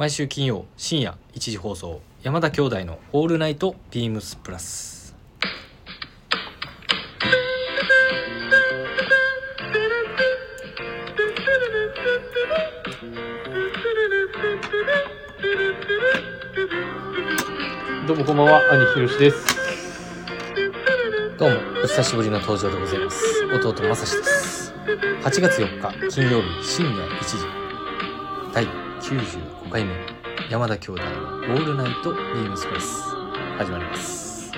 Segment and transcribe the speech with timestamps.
[0.00, 5.14] 毎週金曜深夜1時放送山田兄弟の「オールナイトビームスプラス」
[18.08, 19.46] どうもこんばんは兄ひろしです。
[21.36, 23.44] どうもお久しぶりの登場でございます。
[23.52, 24.72] 弟まさしです。
[25.24, 27.36] 8月4日金曜日深夜1時。
[28.54, 29.92] 第95回目
[30.50, 31.08] 山田兄弟の
[31.54, 33.02] 「オールナイトビームスプラス」
[33.58, 34.52] 始まります。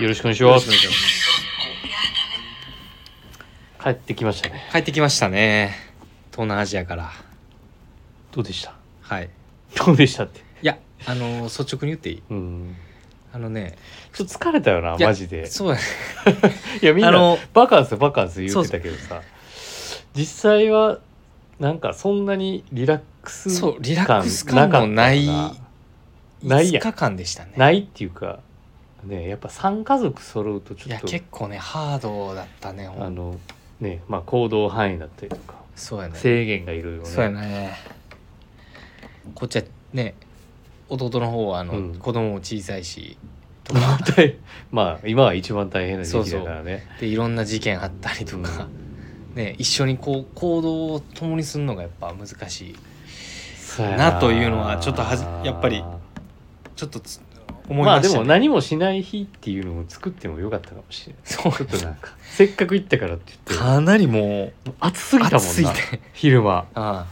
[0.00, 0.68] よろしくお願いします。
[3.82, 4.68] 帰ってきましたね。
[4.72, 5.76] 帰ってきましたね。
[6.32, 7.12] 東南アジアから。
[8.32, 8.74] どうでした？
[9.02, 9.30] はい。
[9.76, 10.40] どうでしたって？
[10.62, 12.22] いやあのー率直に言っていい？
[12.30, 12.76] うん。
[13.32, 13.76] あのね
[14.12, 15.46] ちょっと疲れたよないやマジで。
[15.46, 15.82] そうやね。
[16.82, 17.12] いやみんな
[17.52, 19.22] バカンスバカンス言ってたけどさ。
[20.14, 20.98] 実際は
[21.58, 25.52] なんかそんなにリラックスそうリラックス感もないなかっ
[26.42, 26.56] たな。
[26.56, 27.52] ないや5日間でしたね。
[27.56, 28.40] ないっていうか
[29.04, 33.38] ねやっぱ3家族揃うとちいやょっと結構ねハードだったねほんあの
[33.80, 36.14] ねまあ行動範囲だったりとかそうやね。
[36.16, 37.08] 制限がいろいろね。
[37.08, 37.72] そうやね。
[39.34, 40.14] こっちはね
[40.88, 41.94] 弟の方はあの、うん。
[41.98, 43.16] 子供も小さいし
[44.70, 46.86] まあ今は一番大変な時期だからね。
[47.00, 48.68] でいろんな事件あったりとか、
[49.34, 52.76] ね一緒にこう行動を共にするのがやっぱ難しい
[53.96, 54.18] な。
[54.20, 55.84] というのはちょっとはじやっぱり
[56.76, 57.20] ちょっとつ
[57.68, 61.22] 思いまあでも何もしない日っていうのを作ってもよかったかもしれない。
[61.24, 61.52] そう。
[61.52, 63.54] ちょっとなんかせっかく行ったからって言って。
[63.54, 67.06] かなりもう暑すぎたもんなて昼間ああ。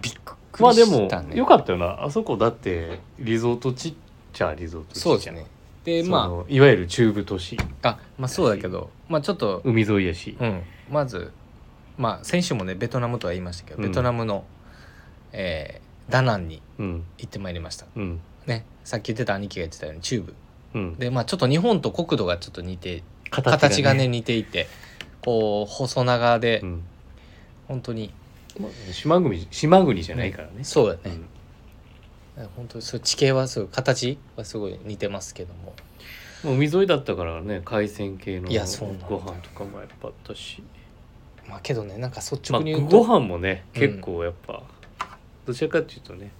[0.00, 0.14] びっ
[0.52, 2.04] くりまあでもしたねよかったよな。
[2.04, 3.94] あそこだってリゾート地っ
[4.32, 5.46] ちゃリゾート地そうですね。
[5.84, 7.58] でそまのいわゆる中部都市。
[7.82, 8.90] ああまあそうだけど。
[9.08, 9.62] まあちょっと。
[9.64, 10.36] 海沿いやし。
[10.38, 11.32] うんまず
[11.96, 13.88] まあ先週もねベトナムとは言いましたけど、うん。
[13.88, 14.44] ベトナムの、
[15.32, 17.04] えーダナンにうん。
[17.18, 17.86] 行ってまいりました。
[17.94, 18.20] うん。
[18.44, 18.64] ね。
[18.82, 20.34] さっき言ってた兄貴が言ってたように中部
[20.74, 20.96] うん。
[20.96, 24.66] でまあちょっと日本と国土がちょっと似て形形がね似ていて
[25.22, 26.82] こう細長で、うん。
[27.68, 28.12] 本当に
[28.58, 30.64] まあ島国島国じゃないからね。
[30.64, 31.16] そうだね、
[32.38, 32.48] うん。
[32.56, 35.74] 本当にそう地形はすごい形はすごい似てますけども。
[36.42, 40.62] もう海沿いだったからね海鮮系のご飯とかもやっぱあったし
[41.50, 43.80] まあけどねなんか率まあ直に言うと、ご飯もねうん。
[43.80, 44.62] 結構やっぱ、
[45.44, 46.30] どちらかっていうとね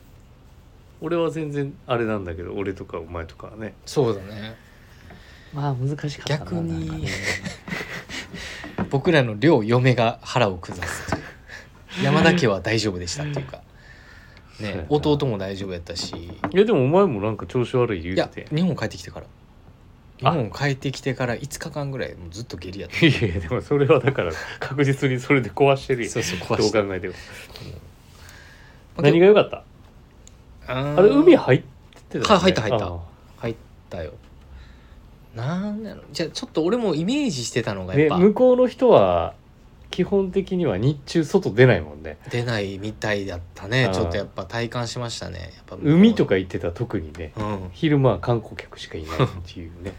[1.01, 3.75] 俺は全然あれなんだけど俺とかお前とかはね。
[3.87, 4.55] そうだね。
[5.53, 7.07] まあ難しかったな逆に。
[8.91, 11.23] 僕らの両嫁が腹を下すという。
[12.05, 13.63] 山田家は大丈夫でしたっていうか。
[14.61, 16.15] ね弟も大丈夫やったし。
[16.15, 18.47] いやでもお前もなんか調子悪い言いうやて。
[18.55, 19.27] 日本帰ってきてから
[20.21, 23.07] 日あ本帰ってきてから5日間ぐらいもうずっと下痢やった。
[23.07, 27.15] いやいやでもそれはだから確実にそれで壊してるよそうそうど壊してう考えても。
[28.99, 29.65] あ何が良かった？
[30.67, 31.65] ああれ海入入って
[32.11, 32.29] たよね。
[32.31, 32.87] は入った入った。
[32.87, 33.01] あ
[33.39, 33.57] 入っ
[33.89, 34.13] たよ。
[35.35, 36.03] なんやろ。
[36.13, 38.19] じゃあちょっと俺もイメージしてたのがやっぱ。
[38.19, 39.35] 向こうの人は
[39.91, 42.19] 基本的には日中外出ないもんね。
[42.31, 43.87] 出ないみたいだったね。
[43.87, 43.93] あー。
[43.95, 45.39] ちょっとやっぱ体感しましたね。
[45.39, 47.33] やっぱ海とか行ってたら特にね。
[47.37, 47.71] うん。
[47.73, 49.17] 昼間は観光客しかいないっ
[49.47, 49.95] ていうね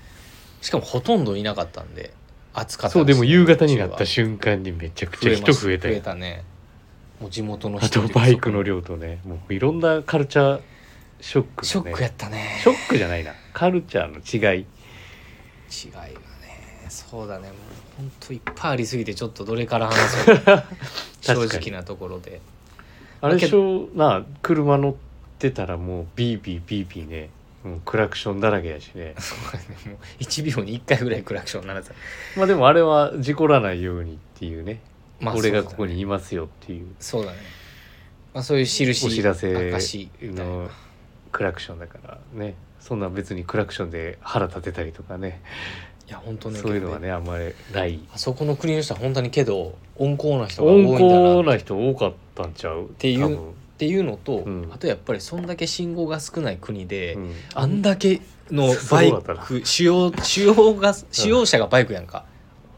[0.62, 2.14] しかもほとんどいなかったんで
[2.54, 5.96] 暑かったそうでも夕方になったし瞬間にめちゃくちゃ人増えたよ。
[5.96, 6.44] 増えたね。
[7.20, 10.62] もう地元のあ人とバイクの量とねもういろんなカルチャー
[11.22, 11.68] ショックがね。
[11.68, 12.60] ショックやったね。
[12.64, 13.34] ショックじゃないな。
[13.54, 14.60] カルチャーの違い。
[14.62, 16.12] 違いがね。
[16.90, 17.48] そうだね。
[17.48, 17.56] もう
[17.98, 19.96] ほんといっぱいありすぎてちょっとどれから話
[20.26, 20.36] そう。
[21.22, 22.42] 正かに直なところで。
[23.22, 23.88] あれでしょ？
[23.96, 24.96] な車乗っ
[25.38, 27.30] てたらもうビービービービーね
[27.64, 29.14] もうクラクションだらけやしね。
[29.20, 29.66] そうだね。
[29.86, 31.94] もう1秒に1回ぐらいクラクション鳴らさ
[32.36, 34.80] まあでもあれは事故らないようにっていうね、
[35.20, 36.88] まあ俺がここにいますよっていう。
[37.00, 37.38] そうだね、
[38.34, 40.52] まあ、そういう印お知らせ証みたいな。
[40.52, 40.70] の
[41.32, 42.56] クラクションだからね。
[42.80, 45.42] そんな別にクラクションで腹立てたりとかね。
[46.08, 48.00] いや本当ねそういうのはねあんまりない。
[48.12, 52.86] あそこの国の人は本当にけど温厚な人が多いん温だなっ厚な人多かったんちゃう？
[52.86, 53.40] っていう
[53.82, 54.70] ていうのと、うん。
[54.72, 59.12] あとやっぱりそんだけ信号が少ない国で、うん、あんだけのバイ
[59.44, 62.26] ク使用使用が使用者がバイクやんか。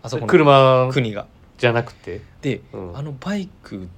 [0.01, 1.27] あそこの車国が。
[1.57, 2.97] じゃなくて、で、うん。
[2.97, 3.89] あのバイク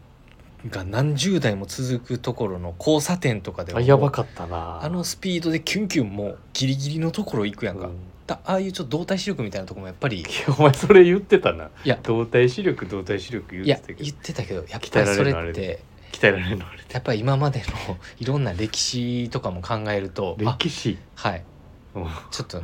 [0.67, 4.79] が何十台も続くところの交差点とかではあやばかったな。
[4.81, 7.97] あのスピードでキュンキュンもうギリギリのところ行くやんか、うん。
[8.25, 10.21] だああいうちょっと動体視力みたいなところもやっぱり。
[10.21, 10.27] いや
[10.57, 11.69] お前それ言ってたな。
[11.83, 11.99] いや。
[12.01, 14.03] 動体視力動体視力言いやってたけど。
[14.05, 15.83] 言ってたけどやっ鍛ぱりそれってで
[16.15, 20.97] 鍛えられるのあれやっぱり今までのいろんな歴史とかも考えるとあ歴史？
[21.15, 21.43] はい。
[21.95, 21.99] う。
[21.99, 22.61] んちょっと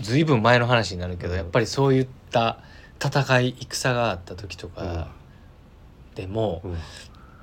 [0.00, 1.36] ずいぶん前の話になるけど、うん。
[1.36, 2.58] やっぱりそういった
[3.02, 5.08] 戦い戦があった時とか
[6.14, 6.76] でも、うん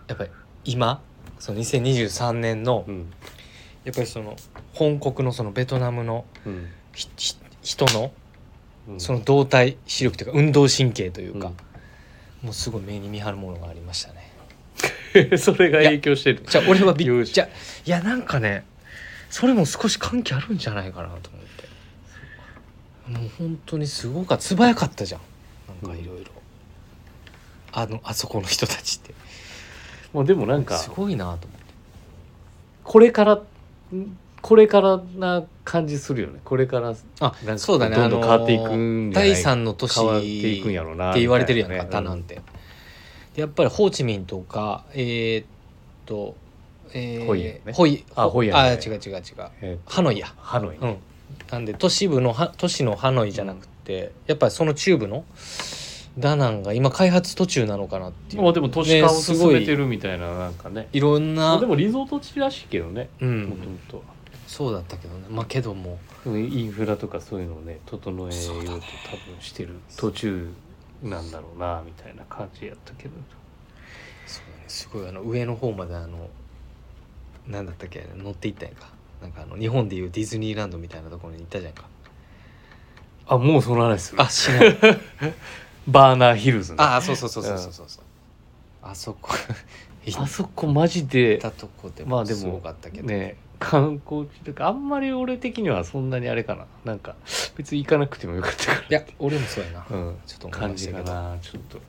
[0.08, 0.30] やっぱり
[0.64, 1.02] 今
[1.38, 3.12] その2023年のうん
[3.84, 4.36] やっぱりその
[4.74, 8.12] 本国のそのベトナムのうんひひ人の
[8.88, 11.52] うんその動体視力というか運動神経というか、
[12.42, 14.27] もうすごい目に見張るものがありましたねうん
[15.38, 16.44] それが影響してる。
[16.48, 17.48] じゃあ俺はびっじゃあ
[17.86, 18.66] いやなんかね
[19.30, 23.20] それも少し関係あるんじゃないかなと思って。
[23.20, 25.22] もう本当にすごかった素早かったじゃん。
[25.84, 26.32] なんかいろいろ。
[27.72, 29.14] あのあそこの人たちって。
[30.14, 31.48] もうでもなんかすごいなと思って。
[32.84, 33.44] これからん
[34.42, 36.40] これからな感じするよね。
[36.44, 37.96] これからあそうだね。
[37.96, 41.88] どんどん変わっていくんじゃない第三の都市っていくんやろうなって言われてるやんかね。
[41.92, 42.42] タナンて。
[43.38, 45.46] でやっぱりホーチミンとかえーっ
[46.08, 46.36] と、
[46.92, 47.62] えーホイアンね。
[47.72, 49.22] ホイあホイアンあ違う違う違う。
[49.62, 50.34] えーハノイや。
[50.38, 50.80] ハノイ。
[50.80, 50.98] ねうん。
[51.52, 55.24] なんで都市部のは都市のハノイじゃなくて、やっぱりその中部の
[56.18, 58.42] ダナンが今開発途中なのかなっていう。
[58.42, 60.88] まあでも都市化をねすごい進めてるみたいななんかね。
[60.92, 63.10] いろんなまあでもリゾート地らしいけどね。
[63.22, 64.04] うもともんと。
[64.48, 65.26] そうだったけどね。
[65.30, 66.00] まあけども。
[66.26, 68.82] インフラとかそういうのをね整えようと多分
[69.42, 69.76] してる。
[69.96, 70.50] 途中
[71.04, 73.12] なんだろうなみたいな感じやったけど。
[74.26, 76.30] そうだねすごいあの上の方まであの
[77.48, 78.90] なんだったっけ乗っていったんやんか。
[79.22, 81.86] なんかあの日本でいうディズニーランドみたいなところに行ったじゃんか。
[83.28, 84.22] あもうその話する。
[84.22, 84.78] あしない
[85.88, 88.04] バーナーヒルズねあそうそうそうそうそうそうそう。
[88.82, 89.32] あそこ。
[90.18, 96.66] あそこマジでたとこでまあでももすごかったけど、ね観光地とかあんまり俺的にはそんなにあれかな。
[96.86, 97.16] なんか
[97.56, 100.16] 別に行かなくてもよかったからいや俺もそうやな、うん。
[100.26, 101.80] ちょっと感じかなちょっと。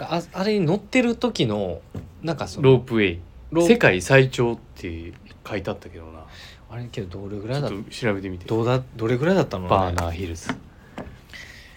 [0.00, 1.80] ああれに乗ってる時の
[2.22, 3.20] なんかそのロープウェイ。
[3.66, 5.12] 世界最長って
[5.48, 6.24] 書いてあったけどな。
[6.70, 8.44] あれけどどれぐらいだちょっと調べてみて。
[8.44, 10.50] どうだどれぐらいだったの、ね、バーナーヒルズ。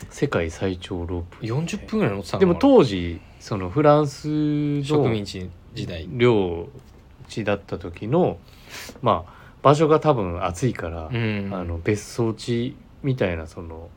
[0.09, 1.51] 世界最長ロープウェイ。
[1.51, 2.39] 40分ぐらい乗ってたの？
[2.41, 6.07] でも当時そのフランスの植民地時代。
[6.11, 6.67] 領
[7.29, 8.37] 地だった時の
[9.01, 11.49] まあ場所が多分暑いから、うん。
[11.51, 13.89] あの別荘地みたいなその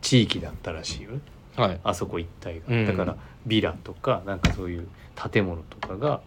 [0.00, 1.20] 地域だったらしいよね。
[1.56, 1.80] はい。
[1.82, 2.86] あそこ一帯が、うん。
[2.86, 3.16] だから
[3.46, 4.88] ビラとかなんかそういう
[5.32, 6.20] 建物とかが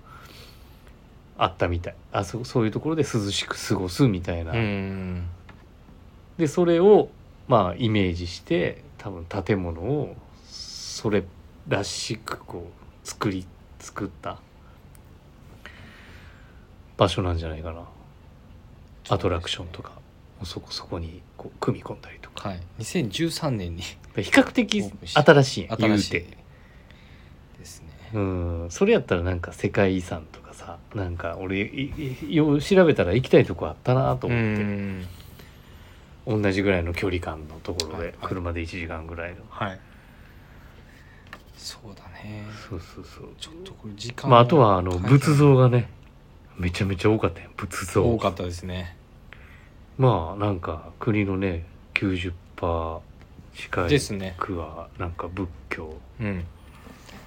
[1.37, 1.95] あったみたい。
[2.11, 5.27] あそそういうところで涼しく過ごすみたいな、うん。
[6.37, 7.09] でそれを
[7.47, 10.15] まあイメージして多分建物を
[10.45, 11.23] それ
[11.67, 13.45] らしくこう作り
[13.79, 14.39] 作った
[16.97, 17.83] 場所なんじゃないかな。
[19.09, 19.91] アトラクションとか。
[20.39, 22.49] もそこそこにこう組み込んだりとか。
[22.49, 22.61] はい。
[22.79, 26.11] 2013年に比較的新しい新しい。
[27.59, 27.87] ですね。
[28.13, 28.67] うん。
[28.69, 35.05] それやったらなんか世界遺産とかさなんか俺いいよう調べたら行きたいとこあったなとう思って、ん。
[36.27, 38.15] 同じぐらいの距離感のところではいはい。
[38.21, 39.79] 車で1時間ぐらいの、はい。
[41.55, 42.43] そうだね。
[42.69, 43.29] そうそうそう。
[43.39, 45.89] ちょっとこれ時間まああとはあの仏像がね
[46.57, 48.03] めちゃめちゃ多かったよ仏像。
[48.03, 48.95] 多かったですね。
[49.97, 52.99] まあなんか国のね90%
[53.55, 54.35] 近いですね。
[54.37, 55.95] 区はなんか仏教。
[56.19, 56.45] うん。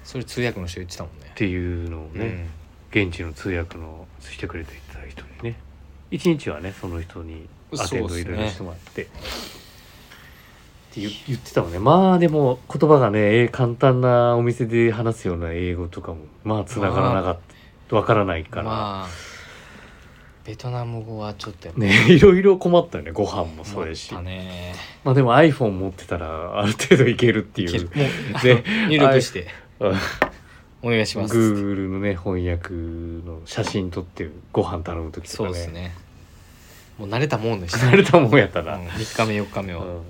[0.03, 1.31] それ通訳の人言ってたもんね。
[1.31, 2.47] っていうのをね、
[2.91, 5.59] 現地の通訳のしてくれていた人にね。
[6.11, 7.47] 一日はねその人に
[7.77, 9.03] アテンドいろいろしてもらって。
[9.03, 9.05] っ
[10.91, 11.79] て言言ってたもんね。
[11.79, 17.58] まあでも言葉がねえー簡単なお店で話すような英語とかもまあ繋がらなかった
[17.95, 19.29] わからないから、まあ
[20.45, 24.09] ベトナム語はちょっとやっぱね いろいろ困ったよねご飯もそうやし。
[24.11, 24.73] 思ったね。
[25.03, 27.69] まあでも iPhone 持ってたらある程度いけるっていう。
[27.69, 27.85] いける。
[27.85, 28.03] も
[28.39, 29.47] うで 入力して。
[29.79, 29.97] うん
[30.81, 31.37] お願いします。
[31.37, 35.49] Google のね翻訳の写真撮ってご飯頼む時とかね。
[35.49, 35.93] そうですね。
[36.97, 37.85] もう慣れたもんでした。
[37.85, 39.93] 慣れたもんやったな、うん、3日目4日目は、いうん。
[39.95, 40.01] や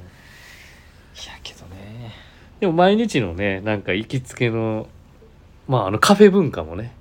[1.44, 2.14] けどね。
[2.60, 4.88] でも毎日のねなんか行きつけの
[5.68, 6.94] まああのカフェ文化もね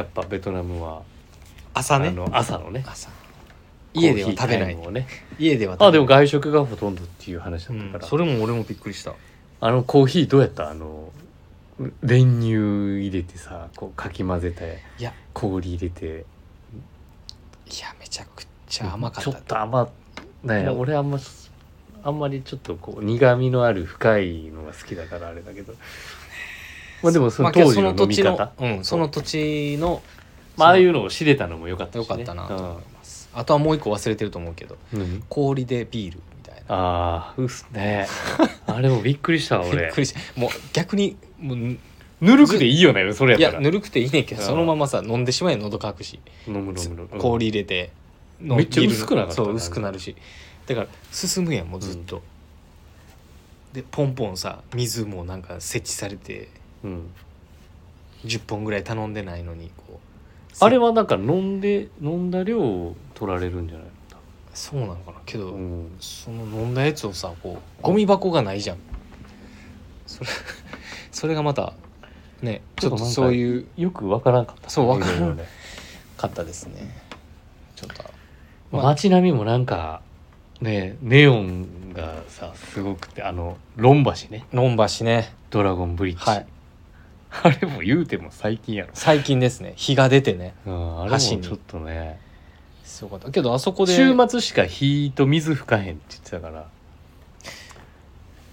[0.00, 1.02] やっぱベトナムは、
[1.74, 2.08] 朝ね。
[2.08, 2.82] あの朝のね。
[2.86, 3.10] 朝。
[3.92, 4.74] 家では食べない。
[4.74, 5.06] コーヒータイムをね。
[5.38, 5.88] 家では食べない。
[5.88, 9.14] あでも外食がほとんどっていう話だったから、うんそれも俺もびっくりした。
[9.60, 10.70] あのコーヒーどうやった？
[10.70, 11.10] あの
[12.02, 12.52] 練乳
[13.06, 15.12] 入れてさこうかき混ぜていや。
[15.32, 16.06] 氷入れて。
[16.06, 19.88] いやめちゃくちゃ甘かっちたょっと甘
[20.44, 20.78] ねもう。
[20.80, 21.18] 俺あんま
[22.02, 25.74] あんまりちょっとこう苦味のある深いのが好きだからあれだけど
[27.02, 30.02] まあでもその当時の飲み方、土地のうんその土地の
[30.56, 33.30] まあああいうのを知れたのも良かったし、ね、よかったなと思います。
[33.32, 35.22] あとはもう一個忘れてると思うけどうん何？
[35.28, 36.62] 氷でビールみたいな。
[36.68, 38.06] ああうっすね。
[38.66, 40.20] あれもびっくりしたわびっ俺くりした。
[40.40, 41.78] もう逆にもうい
[42.20, 43.54] ぬるくでいいよねそれやったら。
[43.54, 44.46] やぬるくていいねんけどうん。
[44.46, 46.20] そのままさ飲んでしまえ喉乾くし。
[46.46, 47.18] 飲む飲む飲む。
[47.18, 47.90] 氷入れて
[48.42, 50.16] のめっちゃ薄くなかったそう薄くなるし。
[50.66, 52.22] だから進むやんもうずっと、
[53.72, 56.48] でポンポンさ水もなんか設置されて
[56.84, 57.10] うん。
[58.24, 60.64] 10本ぐらい頼んでないのにこう。
[60.64, 63.90] あれはなんか飲んで飲んだ量を取られるんじゃない
[64.54, 65.18] そうなのかな。
[65.24, 68.78] けど、の、うん、その飲んだやつをさこうゴミ箱がないじゃん。
[70.06, 70.30] それ
[71.12, 71.72] それがまた
[72.42, 74.70] ねちょっとそういうよくわからんかった。
[74.70, 75.44] そうわからんいろいろね
[76.16, 77.02] かったですね。
[77.76, 78.04] ちょっと
[78.72, 78.82] まあ。
[78.84, 80.02] 街並みもなんか
[80.60, 84.46] ねネオンがさすごくてあのロン橋ね。
[84.52, 85.32] ロン橋ね。
[85.50, 86.46] ドラゴンブリッジ、はい
[87.42, 89.74] あれも言うても最近やろ、最近ですね。
[89.76, 90.54] 日が出てね。
[90.66, 92.20] うん、あれもちょっとね。
[92.84, 93.30] すごかった。
[93.30, 96.68] けどあそこで週末しか火と水吹かへんって言ってたから。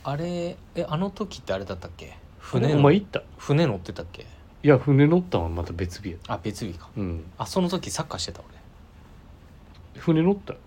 [0.03, 2.17] あれえあの時ってあれだったっけ？
[2.39, 3.23] 船おの前行った？
[3.37, 4.25] 船乗ってたっけ？
[4.63, 6.17] いや船乗ったんはまた別日や。
[6.27, 6.87] あ別日か。
[6.95, 7.23] うん。
[7.37, 9.99] あその時サッカーしてた俺。
[9.99, 10.53] 船乗った？
[10.53, 10.57] い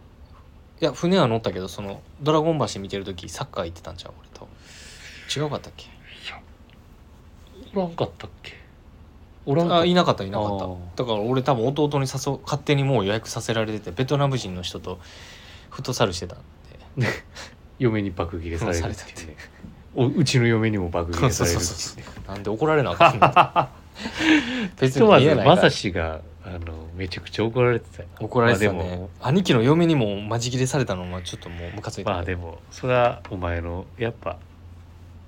[0.80, 4.12] や船は乗ったけどそのドラゴン橋見てる時サッカー行ってたんちゃう？
[4.20, 4.48] 俺と
[5.34, 5.86] 違うかったっけ？
[7.74, 8.52] おらんかったっけ？
[9.46, 10.64] おらんかあいなかったいなかった。
[10.64, 10.76] あー。
[10.96, 14.98] だから俺多分弟に誘う勝手にもう予約させられててベトナム人の人と
[15.70, 16.38] フットサルしてたん
[16.98, 17.06] で。
[17.78, 19.36] 嫁に爆切れされるってうね。
[19.94, 22.04] おうちの嫁にも爆切れされるっていうね。
[22.28, 23.68] なんで怒られなあかんの？
[24.78, 25.56] 別ひとまずに言えないから。
[25.56, 26.58] まさしがあの
[26.94, 28.08] めちゃくちゃ怒られてたよ。
[28.18, 32.10] な怒られてたまあでねも兄貴の嫁にもマジ切れされたのはちょっともうムカついた。
[32.10, 34.36] まあでもそれはお前のやっぱ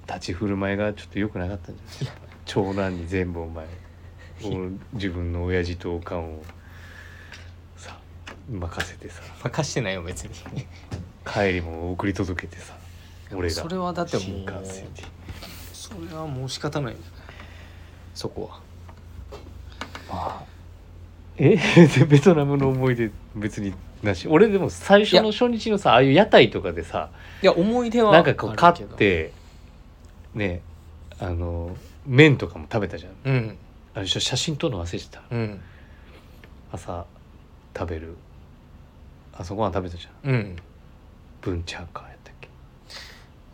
[0.06, 3.66] 立ち振る舞いがちょっと良くなかったんじゃない長男に全部お前
[4.44, 6.42] お自分の親父とおかんを
[7.76, 7.96] さ
[8.50, 9.22] 任せてさ。
[9.42, 10.30] 任してないよ別に。
[11.24, 12.74] 帰りも送り届けてさ
[13.32, 15.02] 俺がそれはだってもう新幹線で。
[15.72, 16.96] それはもう仕方ない
[18.14, 18.50] そこ
[20.08, 20.42] は。
[21.36, 21.56] え？
[21.56, 23.72] で ベトナムの思い出別に
[24.02, 24.26] なし。
[24.28, 27.10] 俺でも最初の初日のさああいう屋台とかでさ
[27.42, 29.32] いや思い出はなんかこう買って
[30.34, 30.60] ね
[31.18, 33.12] あの麺とかも食べたじゃん。
[33.24, 33.58] うん。
[33.94, 35.22] あれ写真撮るの忘れてた。
[35.30, 35.60] うん。
[36.72, 37.06] 朝
[37.76, 38.16] 食べる。
[39.32, 40.30] 朝ごはん食べたじゃん。
[40.30, 40.56] うん。
[41.40, 42.48] ブンチャーカーやったっけ？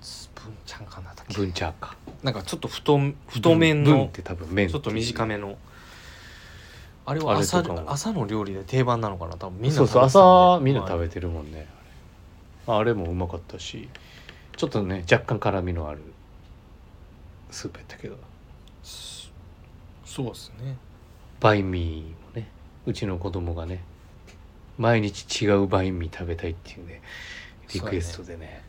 [0.01, 5.57] スプーンちゃんかなだっけブンチャーカーなんかちょっと太太麺って多分麺ちょっと短めの。
[7.07, 7.91] あれはあれ朝とかも。
[7.91, 9.37] 朝の料理で定番なのかな？
[9.37, 11.67] 多分みんなそうそう朝みんな食べてるもんね。
[12.67, 12.79] あれ。
[12.79, 13.89] あれもうまかったし。
[14.57, 16.01] ちょっとね若干辛みのある
[17.51, 18.17] スープやったけど
[20.05, 20.77] そうですね。
[21.41, 22.49] バインミーもね
[22.87, 23.83] うちの子供がね
[24.77, 27.03] 毎日違うバインミー食べたいっていうね
[27.73, 28.63] リクエストでね。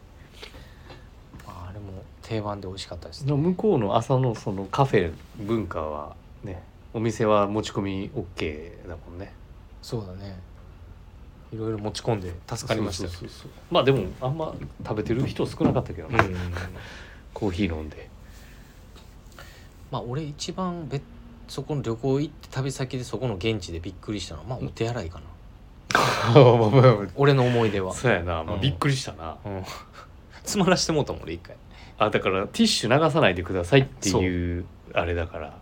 [1.48, 6.62] まああれも定番で美味しかったですのね向こうの朝のそのカフェ文化はね
[6.94, 9.34] お店は持ち込み OK だもんね。
[9.82, 10.40] そうだね。
[11.52, 13.10] いろいろ持ち込んで助かりましたよ。
[13.10, 13.52] そうそうそうそう。
[13.72, 16.38] まあでもあんま食べてる人少なかったけどね、うん。
[17.34, 18.09] コーヒー飲んで
[19.92, 21.02] まあ俺一番べ
[21.48, 25.26] そこの旅行行って旅先でそこの現地でびっくりしたのはまあお手洗いかな。
[27.16, 27.94] 俺の思い出は。
[27.94, 28.62] そうやな、まあ、うん。
[28.62, 29.64] びっくりしたな、うん。
[30.44, 31.56] 詰まらしてもうたもん俺一回。
[31.98, 35.58] あだからティッシュ流さないでくださいっていうあれだから。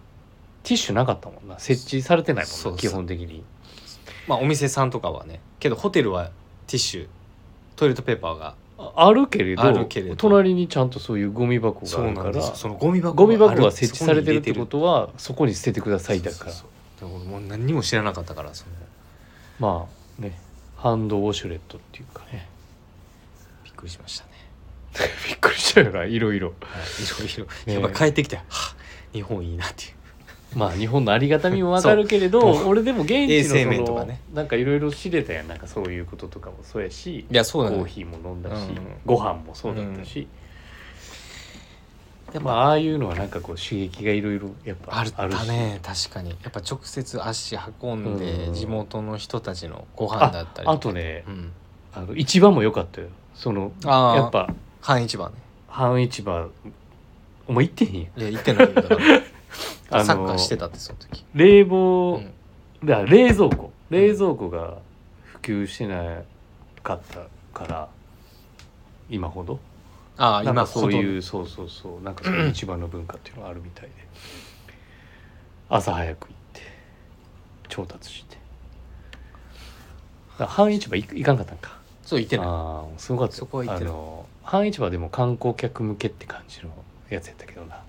[0.63, 1.57] ティッシュなかったもんな。
[1.59, 3.43] 設置されてないもんな基本的に。
[4.27, 5.39] まあお店さんとかはね。
[5.59, 6.25] けどホテルは
[6.67, 7.07] ティッシュ
[7.77, 10.15] トイレットペーパーがああるけれどあるけれど。
[10.15, 16.51] 隣にちゃんとそういうゴミ箱があるからそのゴミ箱ゴミ箱が設置されてるってことはそこに捨ててくださいだから。
[16.51, 16.65] そ
[17.05, 18.71] うもう何にも知らなかったからその。
[19.59, 19.87] ま
[20.19, 20.39] あね
[20.75, 22.47] ハンドウォシュレットっていうかね。
[23.63, 24.31] びっくりしましたね、
[25.27, 26.47] びっくりしたよないろいろ。
[26.47, 27.53] はい、いろいろ。
[27.65, 28.75] ねやっぱ帰ってきて、はあ
[29.13, 29.91] 日本いいなっていう
[30.55, 34.21] まあ日本のありがたみもわかるけれど俺でも現地のその、面とかね。
[34.33, 37.77] なんかいろいろ知れたやんなんかそういうこととかもそうやしいやそうだね。
[37.77, 38.97] コーヒーも飲んだし、うん。
[39.05, 40.27] ご飯もそうだったし、
[42.33, 45.47] やっぱまあああいうのはなんかこう刺激がいろいろやっぱあるあるし。
[45.47, 46.29] ね確かに。
[46.29, 48.53] やっぱ直接足運んでうん。
[48.53, 51.51] 地元の人たちのご飯だったりああとねうん、
[51.93, 53.07] あの市場も良かったよ。
[53.35, 55.35] そのやっぱ半市場ね。
[55.67, 56.49] 半市場。
[57.47, 58.19] お前行ってへんやん。
[58.19, 58.73] いや行ってないよ。
[58.73, 58.97] だから
[59.89, 62.33] あのサッカーしてたってその時、冷う房、ん、
[62.83, 63.71] だから冷蔵庫。
[63.89, 64.79] 冷蔵庫が
[65.23, 66.21] 普及してな
[66.83, 67.27] かった
[67.57, 67.89] から
[69.09, 69.59] 今ほど。
[70.17, 72.03] ああ今なんかそういうそうそうそう。
[72.03, 73.91] なんかそういう市場の文化っていうのがあるみたいで。
[75.69, 76.61] 朝早く行って
[77.69, 78.35] 調達して。
[80.31, 81.77] だから半市場行行かんかったんか。
[82.03, 82.45] そう行ってない。
[82.47, 83.35] ああすごかった。
[83.35, 83.93] よそこは行ってない。
[83.93, 86.69] あの半市場でも観光客向けって感じの
[87.09, 87.83] やつやったけどな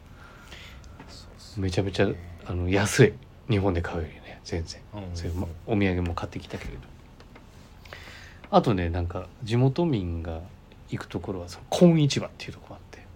[1.58, 2.08] めちゃめちゃ
[2.46, 3.12] あの安い。
[3.50, 4.80] 日本で買うよりね全然。
[4.94, 5.16] うん。
[5.16, 6.78] そういうまお土産も買ってきたけれど。
[8.50, 10.40] あとねなんか地元民が
[10.88, 13.06] 行くところはその昆市場っていうところがあって。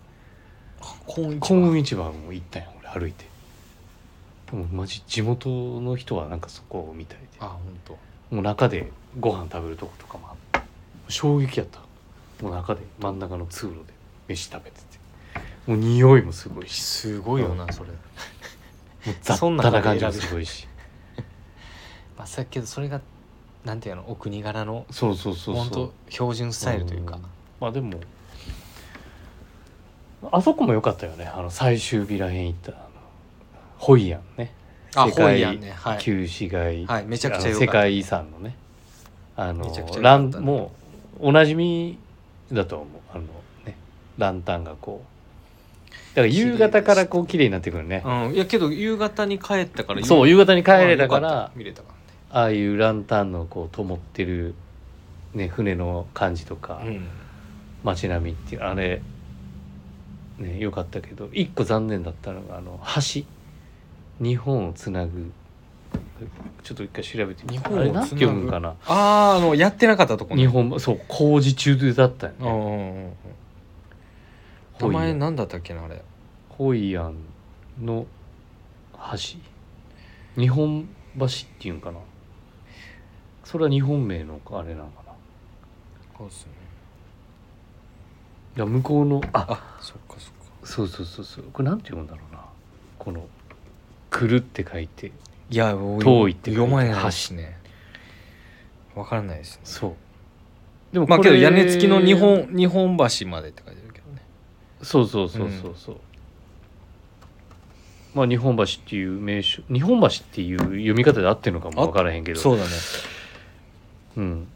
[1.06, 3.26] 婚昆市場も行ったんよ俺歩いて。
[4.50, 5.49] もマジ地元
[5.80, 7.26] の人はなんかそこみたいで。
[7.38, 7.92] あ本当。
[8.34, 10.68] もう中でご飯食べるとことかもあって。
[11.08, 11.80] 衝撃やった。
[12.42, 13.92] もう中で真ん中の通路で
[14.28, 14.99] 飯食べてて。
[15.66, 16.82] もう匂いもすごいし。
[16.82, 17.90] すごいよな、それ。
[19.06, 20.68] もう雑そんな多な感じも中で選べるすごいし。
[22.16, 23.00] まあ、さけど、それが。
[23.64, 24.87] なんていうの、お国柄の。
[24.90, 25.92] そうそうそう本そう。
[26.09, 27.16] 当標準スタイルというか。
[27.16, 27.23] ん。
[27.61, 28.00] まあでも
[30.30, 31.26] あそこも良かったよね。
[31.26, 32.80] あの最終日らへん行ったあの
[33.78, 34.52] ホイアンね。
[34.94, 35.99] あ、世界ホイアンね、はい。
[35.99, 37.73] 旧市街、はいめちゃくちゃあ良かった。
[37.73, 38.56] 界遺産のね。
[39.37, 40.42] あのめちゃくちゃ良ラかったね。
[40.42, 40.73] ンも
[41.21, 41.99] うおなじみ
[42.52, 42.88] だと思う。
[43.12, 43.23] あの
[43.64, 43.76] ね
[44.18, 45.12] ランタンがこうだ
[46.14, 48.02] から夕方からこう綺麗になってくるね。
[48.04, 51.52] うん、いやけど夕方に帰ったからそう夕方に帰れたからった。
[51.57, 51.88] 見れたか
[52.31, 54.54] ああいうランタンのこう灯ってる
[55.35, 57.00] ね船の感じとか、らね
[57.85, 59.02] 街並みっていうあれ
[60.38, 63.25] ね良かったけど一個残念だったのがあの橋。
[64.21, 65.33] 日本をつなぐ。
[66.62, 67.59] ちょっと一回調べてみて。
[67.59, 68.76] 日本をあれなんて読むんかな？
[68.87, 70.42] あああのやってなかったとこね。
[70.42, 73.12] 日本そう工事中だったようんうねんうん
[74.89, 76.03] 名前なんだったっけなあれ。
[76.49, 77.17] ホイアン
[77.81, 78.07] の
[79.12, 79.39] 橋。
[80.41, 81.99] 日本橋っていうんかな。
[83.45, 85.12] それは日本名のあれなのかな。
[85.12, 85.15] い
[86.19, 86.53] そうっすね。
[88.57, 90.43] や向こうのああそっかそっか。
[90.65, 91.45] そうそうそうそう。
[91.53, 92.45] これなんて読むんだろうな。
[92.99, 93.27] この
[94.11, 95.12] 「来る」って書いて。
[95.51, 97.59] いや遠いって読まないしね。
[98.95, 99.61] わからないですね。
[99.65, 99.95] そう。
[100.93, 103.62] でもまあけど屋根付きの日本日本橋までって
[104.83, 105.97] そうそうそうそうそう、
[108.15, 112.41] まあ日本橋っていう名称日本橋っていう読み方で合ってるのかも分からへんけど。
[112.41, 112.71] そうだね。
[114.17, 114.47] うん、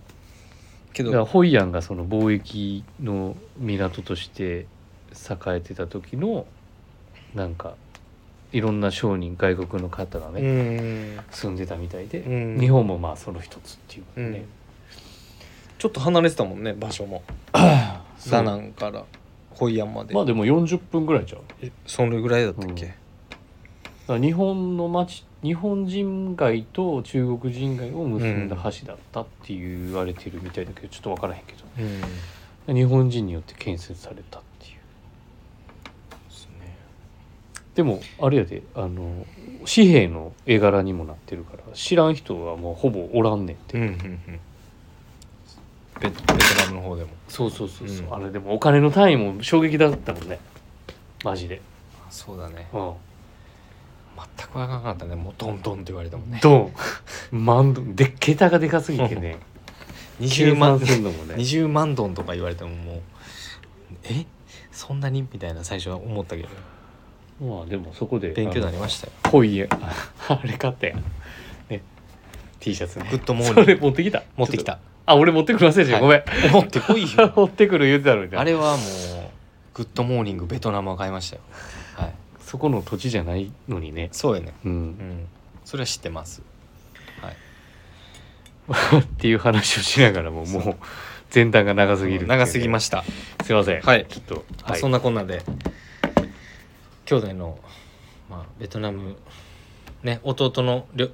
[0.93, 4.67] けだからどホイアンがその貿易の港として
[5.13, 6.47] 栄えてた時の
[7.35, 7.75] なんか
[8.53, 11.21] いろんな商人外国の方がうね、ん。
[11.31, 12.61] 住んでたみたいで、うん。
[12.61, 14.33] 日本もまあその一つっていううん。
[14.33, 14.45] ね、
[15.79, 17.23] ちょっと離れてたもんね場所も。
[18.19, 18.33] そう。
[18.33, 19.05] ダナンから
[19.59, 20.15] ホイアンまで。
[20.15, 21.41] まあでも40分ぐらいちゃう？
[21.63, 22.75] えそれぐらいだったっうん。
[22.75, 22.97] けだか
[24.15, 32.01] ら日本の町日本人街と中国人街を結んだ橋だったって言われてるみたいだけどちょっと分からへんけうん。
[32.67, 34.73] ど日本人によって建設されたっていう。
[36.29, 36.77] ですね。
[37.75, 39.27] でもあれやであの
[39.73, 44.41] 紙幣の絵柄にもなってるから知らん人はもうほぼおらんねんって、うんうんうん
[46.01, 46.35] ベベト
[46.67, 47.11] ナムの方でも。
[47.29, 48.15] そうそうそうそう、うん。
[48.15, 50.39] あれでもお金の単位も衝撃だったもんね。
[51.25, 51.61] マジで、
[52.11, 52.69] そうだね。
[52.73, 52.93] うん、
[54.37, 55.15] 全く分からなかったね。
[55.15, 56.41] もうドンドンって言われたもんね。
[56.43, 56.73] ドン。
[57.33, 57.97] 万ドン。
[57.97, 59.39] で桁がでかすぎてね。
[60.21, 61.35] 20万すんのもね。
[61.35, 63.01] 20万ドンとか言われてももう
[64.05, 64.25] え？
[64.73, 65.27] そんなに？
[65.31, 66.49] みたいな最初は思ったけど。
[67.41, 69.13] まあでもそこで勉強になりましたよ。
[69.31, 69.93] ほいえあ
[70.29, 71.05] あれ買ったやん
[71.69, 71.83] ね。
[72.61, 73.09] T シャツね。
[73.11, 73.63] グッドモーニング。
[73.63, 74.23] それ持ってきた。
[74.37, 76.01] 持ってきたあ俺持ってくる忘れはい。
[76.01, 76.25] ごめん。
[76.53, 77.33] 持ってこいよ。
[77.37, 78.31] 持ってくる言ってたのに。
[78.31, 78.87] なあれはもう
[79.75, 81.43] グッドモーニングベトナムを買いましたよ。
[81.95, 82.15] はい。
[82.41, 84.09] そこの土地じゃないのにね。
[84.13, 84.53] そうやね。
[84.65, 84.75] ううん。
[84.91, 85.27] ん
[85.65, 86.43] それは知ってます。
[87.21, 87.37] はい。
[89.01, 90.77] っていう話をしながらももう
[91.33, 92.37] 前段が長すぎるっていうね。
[92.37, 93.05] 長すぎました。
[93.45, 93.81] すいません。
[93.81, 94.07] はい。
[94.09, 94.81] ちょっとあはい。
[94.81, 95.43] そんなこんなで
[97.05, 97.59] 兄弟の、
[98.29, 99.17] まあ、ベトナム
[100.03, 101.09] ね弟のりょ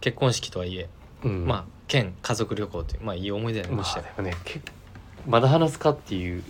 [0.00, 0.88] 結婚式とはいえ、
[1.24, 1.46] うん。
[1.46, 4.60] まあ兼家族旅行というまあいい思い出になりまましたよ、あでもねけ
[5.26, 6.42] まだ話すかっていう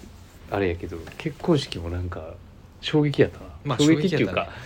[0.51, 2.35] あれやけど結婚式もなんか
[2.81, 4.59] 衝撃やったな、まあ衝撃っていうか、衝撃やったね。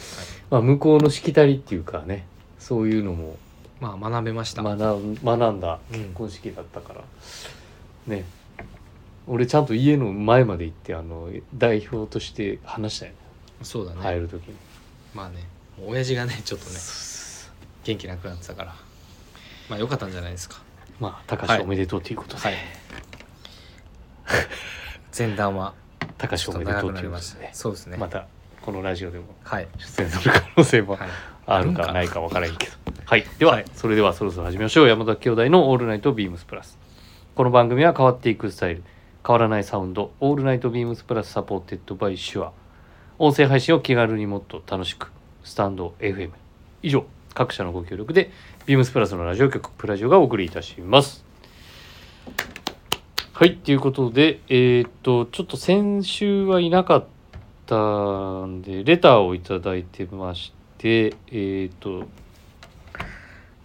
[0.51, 2.27] まあ、向こうのしきたりっていうかね
[2.59, 3.37] そういうのも
[3.81, 5.99] まあ学べました、学ん学んだうん。
[5.99, 7.03] 結婚式だったから、
[8.07, 8.25] ね。
[9.27, 13.19] 俺ちゃんと家の前まで行ってあの代表として話したよね。
[13.63, 14.55] そうだね、入る時に、
[15.15, 15.47] まあね
[15.79, 16.73] もう親父がねちょっとね
[17.85, 18.75] 元気なくなってたから
[19.69, 20.63] まあ良かったんじゃないですか。
[21.01, 22.55] まあ高橋おめでとうということで、はい。
[25.17, 25.75] 前段は
[26.19, 27.51] 高ちょっと橋おめでとうということで。
[27.53, 27.97] そうですね。
[27.97, 28.27] また
[28.61, 31.09] このラジオでもはい、出演する可能性もはい、
[31.47, 32.73] あるかないか分からへんけど。
[33.05, 33.25] はい。
[33.39, 34.89] では、それではそろそろ始めましょう。
[34.89, 36.79] 山田兄弟の「オールナイトビームスプラス」
[37.35, 38.85] この番組は変わっていくスタイル
[39.27, 42.53] 変わらないサウンド「All Night BEAMS PLUS supported by SHURE。
[43.19, 45.11] 音声配信を気軽にもっと楽しく。
[45.45, 46.31] スタンド FM
[46.83, 47.05] 以上。
[47.35, 48.31] 各社のご協力で
[48.67, 51.25] ビームスプラスのラジオ局プラジオがお送りいたします。
[53.33, 57.05] はいということでえーっとちょっと先週はいなかっ
[57.67, 57.75] た
[58.47, 62.05] んでレターをいただいてましてえーっと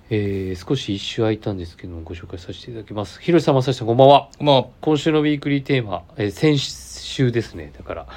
[0.10, 3.22] えー少し一周空いたんですけどもご紹介させていただきます。
[3.22, 4.30] ひろしさん、まさしさん、こんばんは。
[4.40, 7.72] まあ今週のウィークリーテーマ、えー先週ですね。
[7.78, 8.08] だから、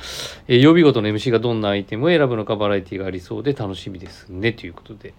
[0.48, 4.52] えー曜日ごとの MC がどんなアイテムを選ぶのかバラエティがありそうで楽しみですね。
[4.54, 5.12] ということで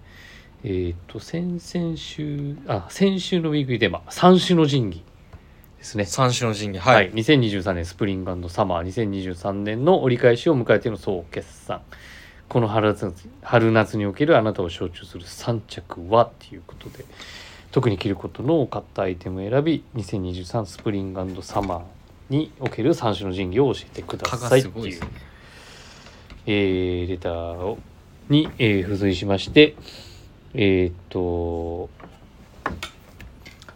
[0.64, 5.04] えっ、と先々週あ先週のウィークリーテーマ三種の神器
[5.78, 6.06] ですね。
[6.06, 7.10] 三種の神器は、はい。
[7.10, 9.10] い、2023年スプリングサマー。
[9.10, 11.82] 2023年の折り返しを迎えての総決算。
[12.52, 17.06] この春夏春夏におけるあなたを象徴する3着はっていうことで
[17.72, 21.82] 特に着ることの多かったアイテムを選び2023スプリングサマー
[22.30, 25.08] における3種の神器を教えてくださいっていうね、
[26.46, 27.78] えーレターを
[28.28, 29.76] に、えー付随しまして
[30.54, 31.90] えーっと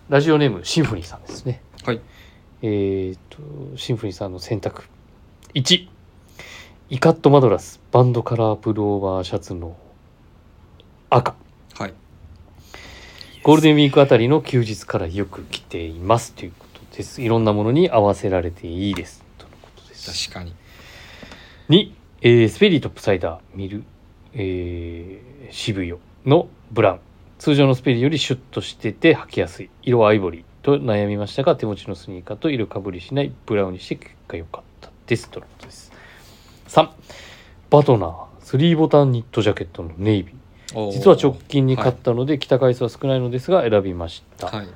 [0.09, 1.61] ラジオネームシンフォニーさんですね。
[1.83, 2.01] はい。
[2.61, 4.83] えーっとシンフォニーさんの選択。
[5.55, 5.87] 1
[6.89, 9.75] イカットマドラスバンドカラープルオーバーシャツの
[11.09, 11.35] 赤。
[11.77, 11.93] はい。
[13.41, 17.21] ゴールデンウィークあたりの休日からよく着ていますということです。
[17.21, 19.23] いろんなものに合わせられていいです。
[19.37, 20.29] とのことです。
[20.29, 20.53] 確かに。
[21.69, 23.83] 2、えースペリートップサイダーミル、
[24.33, 26.99] えー渋谷のブラウン。
[27.37, 29.69] 通常のスペリーよりシュッとしてて履きやすい。
[29.83, 33.31] 色はアイボリーと悩みましたが手持ちのスニーカーと色かぶりしない。
[33.45, 35.29] ブラウンにして結果良かったです。
[35.29, 35.91] とのことです。
[36.67, 36.89] 3
[37.69, 38.25] バトナー。
[38.41, 40.35] 3ボタンニットジャケットのネイビー。
[40.91, 44.67] 実は直近に買ったので着た回数は少ないのですが選びました、はい。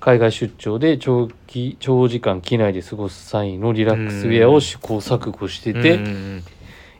[0.00, 6.00] 海外出張で長期長時間機内で過ごす際のリラックスウェアを試行錯誤してて、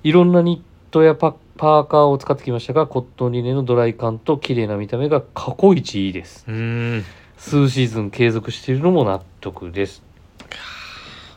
[0.02, 6.44] いろんなニットやパパーカーを使ってきましたがコットンリネンのドライ感と綺麗な見た目が過去一いいです。
[6.48, 7.04] うーん。
[7.36, 10.02] 数シーズン継続しているのも納得です。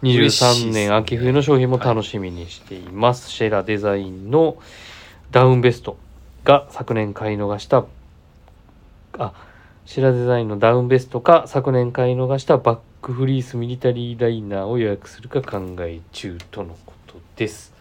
[0.03, 4.57] 嬉しいっす23ね年秋冬の商品も楽しみにしています、シェラデザインの
[5.31, 5.97] ダウンベスト
[6.43, 7.85] が昨年買い逃した
[9.17, 9.33] あ
[9.85, 17.73] シェラデザインのダウンベストか昨年買い逃したバックフリースミリタリーライナーを予約するか考え中とのことです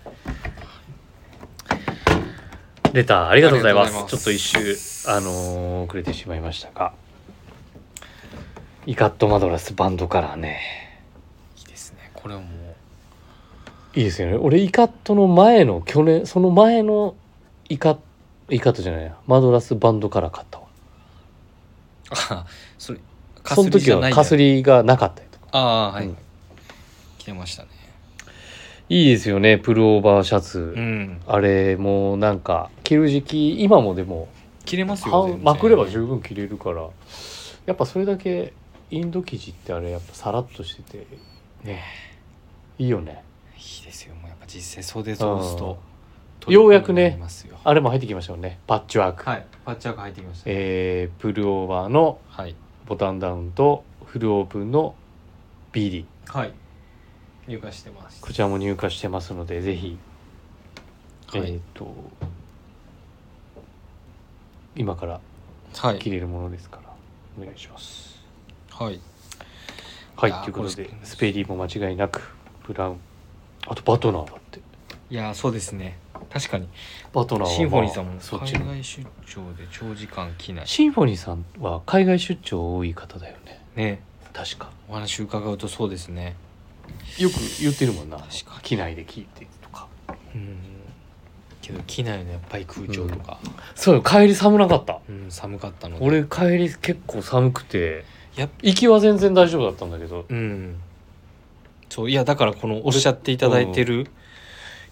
[2.93, 3.93] レターありがとうございます。
[4.07, 4.59] ちょっと一周
[5.09, 6.93] あのー遅れてしまいましたが。
[8.87, 10.61] イカットマドラスバンドカラーね。
[11.59, 12.11] いいですね。
[12.15, 12.49] これはも
[13.95, 14.37] いいですよね。
[14.37, 17.15] 俺イカットの前の去年その前の
[17.69, 17.99] イカ
[18.49, 19.17] イカットじゃないや。
[19.27, 20.65] マドラスバンドカラー買ったわ。
[20.65, 20.69] う
[22.31, 22.47] あ
[22.79, 22.99] それ
[23.45, 25.47] その時はかすりりがなかったりとか。
[25.53, 26.17] ああはい、うん。
[27.19, 27.69] 着てましたね
[28.91, 31.21] いいですよねプルオーバーシャツ、うん。
[31.29, 34.29] あれもうなんか着る時期今もでも
[34.65, 36.89] 着れますよまくれば十分着れるから。
[37.67, 38.53] やっぱそれだけ
[38.91, 41.07] インド生地ってあれやっぱさらっとしてて
[41.63, 41.85] ね。
[42.79, 43.23] いいよね。
[43.57, 45.79] いいですよもうやっぱ実際袖通すと。
[46.49, 46.53] うん。
[46.53, 47.17] ようやくね
[47.63, 48.59] あれも入ってきましたよね。
[48.67, 50.45] パッチワーク、はいパッチワーク入ってきました。
[50.47, 52.57] えープルオーバーのはい。
[52.87, 54.97] ボタンダウンとフルオープンの
[55.73, 56.53] BD はい。
[57.47, 59.99] 入荷してますこちらも入荷してますのでぜひ、
[61.29, 61.53] はい。
[61.53, 61.95] えっ、と
[64.77, 65.21] 今から
[65.77, 65.99] はい。
[65.99, 66.93] 着れるものですから
[67.41, 68.21] お願いします。
[68.71, 69.01] はい。
[70.17, 72.21] はいということでスペリーも間違いなく
[72.67, 73.01] ブラウン。
[73.67, 74.61] あとバトナーだって。
[75.11, 75.99] いやーそうですね。
[76.31, 76.69] 確かに。
[77.13, 78.13] バトナーは、まあシンフォニーさんも
[78.45, 80.67] 海外出張で長時間着ない。
[80.67, 83.65] シンフォニーさんは海外出張多い方だよね。
[83.77, 84.03] ね。
[84.33, 84.71] 確か。
[84.89, 86.37] お話伺うとそうですね
[87.19, 88.17] よく言ってるもんな。
[88.19, 88.61] 確かに。
[88.63, 89.87] 機内で聞いてとか。
[90.35, 90.57] うん。
[91.61, 93.39] けど機内のやっぱり空調とか、
[93.75, 95.01] そうよ帰り寒なかった。
[95.09, 96.05] うん寒かったので。
[96.05, 98.05] 俺帰り結構寒くて
[98.37, 100.25] やっ行きは全然大丈夫だったんだけど。
[100.29, 100.77] うん。
[101.89, 104.07] そういやだからこのおっしゃっていただいてる、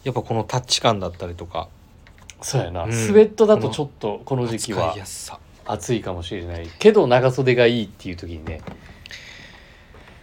[0.04, 1.68] やっぱこのタッチ感だったりとか。
[2.40, 2.92] そうやな、うん。
[2.92, 5.40] スウェットだとちょっとこの時期は扱いやすさ。
[5.64, 6.68] 暑いかもしれない。
[6.78, 8.60] けど長袖がいいっていう時にね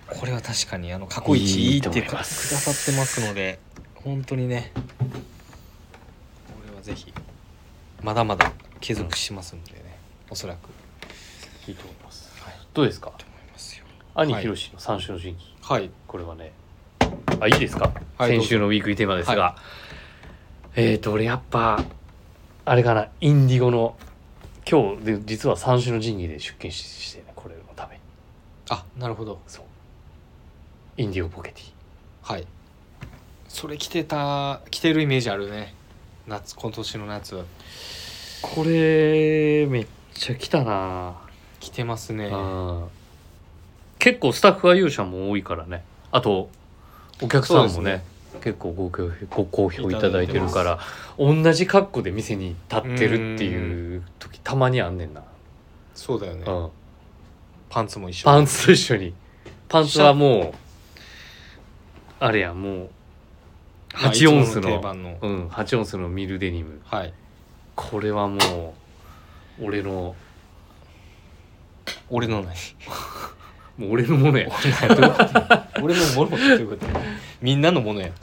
[0.08, 3.60] これは確かにあの過去一いいってくださってますので
[3.96, 4.72] 本当にね。
[4.76, 4.82] こ
[6.70, 7.12] れはぜひ
[8.04, 9.98] まだまだ継続しますのでね、
[10.30, 10.70] おそらく。
[11.68, 12.32] いいと思います、
[12.74, 13.12] どうですか？
[13.18, 13.86] と思いますよ。
[14.14, 15.56] 兄はいひろしの三種の神器。
[15.62, 15.90] はい。
[16.06, 16.52] これはね。
[17.40, 19.58] あいいですか、はい先週のウィークリーテーマですが、は
[20.76, 21.84] えっ、ー、と俺やっぱ
[22.66, 23.98] あれかなインディゴの
[24.70, 28.02] 今日で実は三種の神器で出勤ししてねこれのために。
[28.70, 29.42] あなるほど。
[29.48, 29.65] そう
[30.98, 31.72] インディゴポケティ。
[32.22, 32.48] はい。
[33.50, 35.74] それ着てた着てるイメージあるね。
[36.28, 37.44] 夏今年の夏
[38.42, 41.16] これめっちゃ来たな、
[41.60, 42.28] 着てますね。
[42.28, 42.84] うん
[44.00, 45.84] 結構スタッフは勇者も多いからね。
[46.12, 46.50] あと
[47.22, 48.04] お客さんもね
[48.42, 50.80] 結構ご好評ご好評いただいてるから
[51.18, 55.24] 同じ格好で店に立ってるっていう時たまにあんねんな、
[55.94, 56.70] そうだよね、うん、
[57.70, 59.14] パンツも一緒パンツと一緒に。
[59.68, 60.65] パンツはもう
[62.26, 62.90] あれやんもう
[63.94, 65.18] まあ8オンスいつもの定番の。
[65.22, 66.82] うん、8オンスのミルデニム。
[66.84, 67.14] はい。
[67.76, 68.74] これはも
[69.60, 70.16] う俺の
[72.10, 72.56] 俺の何？
[73.78, 74.50] もう俺のものや。
[75.84, 76.88] 俺のものっていうこと
[77.42, 78.08] みんなのものや。
[78.08, 78.12] ん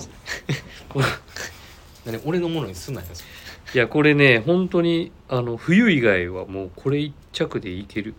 [2.05, 2.21] 何？
[2.25, 3.29] 俺のものにすんなよそれ。
[3.75, 8.17] いやこれね本当にあの冬以外はもうこれ一着でいける。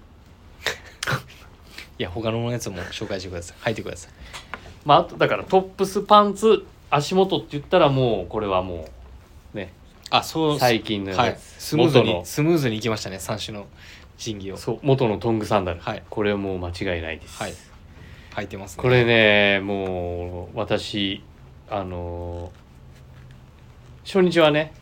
[1.99, 3.57] いや他のやつも紹介してください。
[3.65, 4.42] 履いてください
[4.85, 8.87] まああとだからトップスパンツ足元って言ったらもうこれはも
[9.53, 9.73] うね。
[10.09, 11.37] あそう最近のやつ、はい。
[11.39, 13.65] スムーズにスムーズにいきましたね三種の
[14.23, 14.57] 神器を。
[14.57, 16.03] そう元のトングサンダル、はい。
[16.09, 17.53] これはもう間違いないです、はい。
[18.35, 18.83] 履いてますね。
[18.83, 21.23] これねもう私
[21.69, 22.51] あの
[24.05, 24.73] 初日はね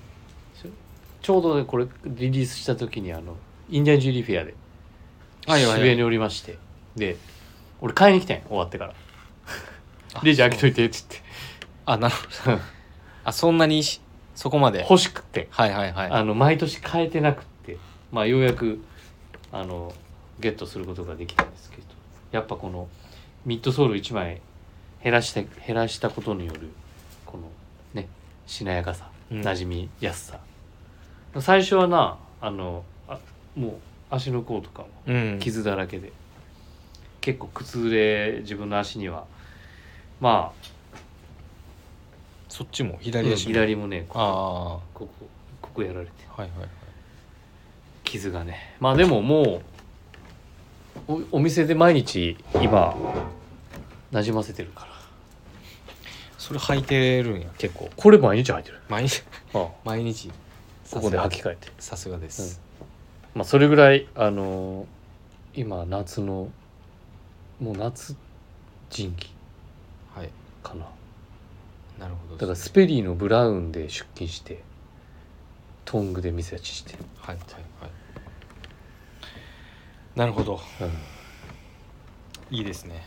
[1.21, 3.35] ちょうどねこれリリースした時にあの
[3.69, 4.55] インディアンジュリーフェアで
[5.45, 6.57] 渋谷におりまして
[6.95, 7.15] で
[7.79, 8.91] 俺買いに来たんや終わってから。
[8.91, 8.95] あ
[10.23, 11.17] レジ開けといてっつって。
[11.85, 12.59] あなるほど。
[13.23, 14.01] あそんなにし
[14.35, 14.81] そこまで？
[14.81, 15.47] 欲しくて。
[15.51, 16.11] はいはいはい。
[16.11, 17.77] あの毎年買えてなくって。
[18.11, 18.83] まあようやく
[19.51, 19.93] あの
[20.39, 21.83] ゲットすることができたんですけど。
[22.31, 22.87] やっぱこの
[23.45, 24.41] ミッドソール1枚
[25.03, 26.69] 減らして減らしたことによる
[27.25, 27.43] この
[27.93, 28.07] ね
[28.47, 29.41] しなやかさうん。
[29.41, 30.39] 馴染みやすさ、
[31.39, 33.19] 最初はなあのあ
[33.55, 33.73] もう
[34.09, 35.39] 足の甲とかもうん。
[35.39, 36.13] 傷だらけで、
[37.19, 39.25] 結構苦痛で自分の足には
[40.21, 40.53] ま
[42.47, 43.53] そっちもあ、左足も？
[43.53, 44.19] 左もねここ。
[44.19, 45.27] あここ
[45.61, 46.11] ここやられて。
[46.29, 46.69] あはいはいはい。
[48.03, 48.75] 傷がね。
[48.79, 49.61] まあでもも
[51.07, 52.95] うおお店で毎日今
[54.11, 54.91] なじませてるから。
[56.37, 57.47] それ履いてるんや？
[57.57, 57.89] 結構。
[57.95, 58.79] これ毎日履いてる。
[58.89, 59.23] 毎日？
[59.53, 59.67] ああ。
[59.83, 60.29] 毎日。
[60.91, 61.69] ここで履き替えて。
[61.79, 62.61] さすがです、
[63.33, 64.85] まあそれぐらいあのー
[65.53, 66.49] 今夏の
[67.59, 68.15] もう夏
[68.89, 69.25] 人気。
[69.25, 69.40] はい
[70.61, 70.85] かな。
[71.99, 74.63] なるほどだからスペリーのブラウンで出勤して
[75.85, 77.45] トングで店立ちして、はいはい
[77.81, 77.91] はい。
[80.15, 80.59] なるほど。
[80.81, 83.05] うん、いいですね。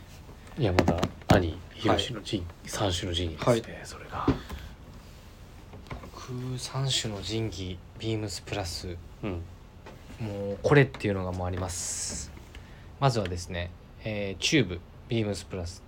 [0.56, 0.96] いやまだ
[1.28, 4.26] 兄ひろしの神、三種の神器ですね、それが。
[6.02, 8.96] 僕3種の神器ビームスプラス。
[9.22, 9.42] うん。
[10.20, 12.30] もうこれっていうのがもうあります。
[13.00, 13.70] まずはですね、
[14.04, 15.82] えーチューブビームスプラス、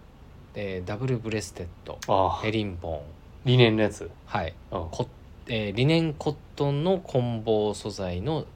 [0.56, 2.40] えーダブルブレステッドああ。
[2.40, 3.00] ヘリンボーン。
[3.44, 4.10] リネンのやつ？
[4.24, 4.54] はい。
[4.72, 5.06] あこ、
[5.46, 8.46] えーリネンコットンの混紡素材の、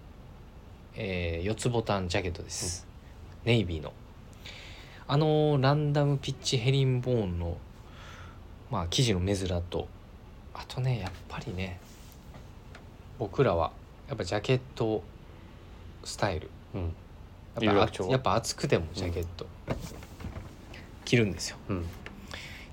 [0.96, 2.86] えー四つボタンジャケットです、
[3.44, 3.92] ネイビーの。
[5.06, 7.58] あのーランダムピッチヘリンボーンの
[8.70, 9.86] まあ生地の目面と
[10.54, 11.78] あとねやっぱりね
[13.18, 13.72] 僕らは
[14.08, 15.02] やっぱジャケット
[16.02, 16.50] スタイル。
[16.74, 16.80] うん。
[16.82, 16.92] やっ
[17.56, 18.04] ぱ有楽町。
[18.06, 19.46] あやっぱ暑くてもジャケット、
[21.10, 21.56] 着るんですよ。
[21.68, 21.86] うん。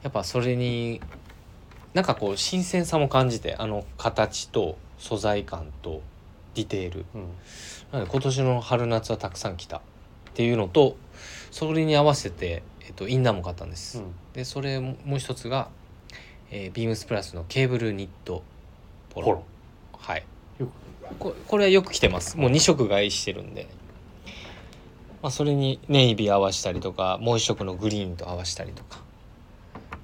[0.04, 1.02] やっぱそれに
[1.94, 6.02] なんかこう新鮮さも感じてあの形と素材感と
[6.54, 7.06] ディテール。
[7.16, 7.22] うん。
[7.92, 9.78] なので今年の春夏はたくさん来た。
[9.78, 9.82] っ
[10.36, 10.98] ていうのと
[11.50, 15.70] それに合わせて、えっと、インナーも買ったんです、でそれももう一つが、
[16.52, 18.44] えービームスプラスのケーブルニット
[19.10, 19.44] ポロ。
[19.98, 20.24] はい。
[21.18, 22.38] これはよく着てます。
[22.38, 23.68] もう2色買いしてるんで、
[25.22, 29.00] まあ、それにネイビー合わしたりとかもう一色のグリーンと合わしたりとか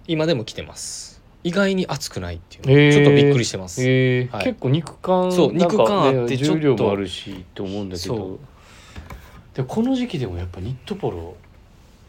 [0.07, 1.21] 今でも着てます。
[1.43, 4.31] 意外に暑くないっていうちょっとびっくりしてます、えー。
[4.31, 4.45] はい。
[4.45, 8.39] 結構肉感そう肉感あってねちょっと重量もあるしって思うんだけそど
[9.53, 11.35] でこの時期でもやっぱニットポロ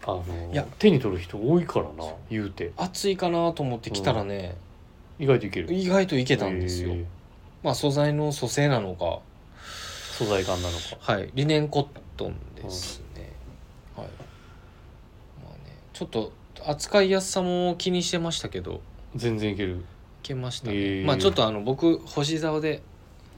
[0.07, 0.67] あのいや。
[0.79, 2.73] 手に取る人多いからな言うて。
[2.77, 4.57] 暑いかなと思って着たらね、
[5.19, 5.73] 意外といける。
[5.73, 7.05] 意外といけたんですよ、へー。
[7.62, 9.21] まあ素材の組成なのか。
[10.12, 11.12] 素材感なのか。
[11.12, 11.31] はい。
[11.35, 11.87] リネンコッ
[12.17, 13.33] トンですね、
[13.96, 14.07] はい。
[15.42, 16.33] まあねちょっと
[16.66, 18.81] 扱いやすさも気にしてましたけど。
[19.14, 19.77] 全然いける。
[19.77, 19.81] い
[20.22, 21.07] けましたね、へー。
[21.07, 22.83] まあちょっとあの僕星竿で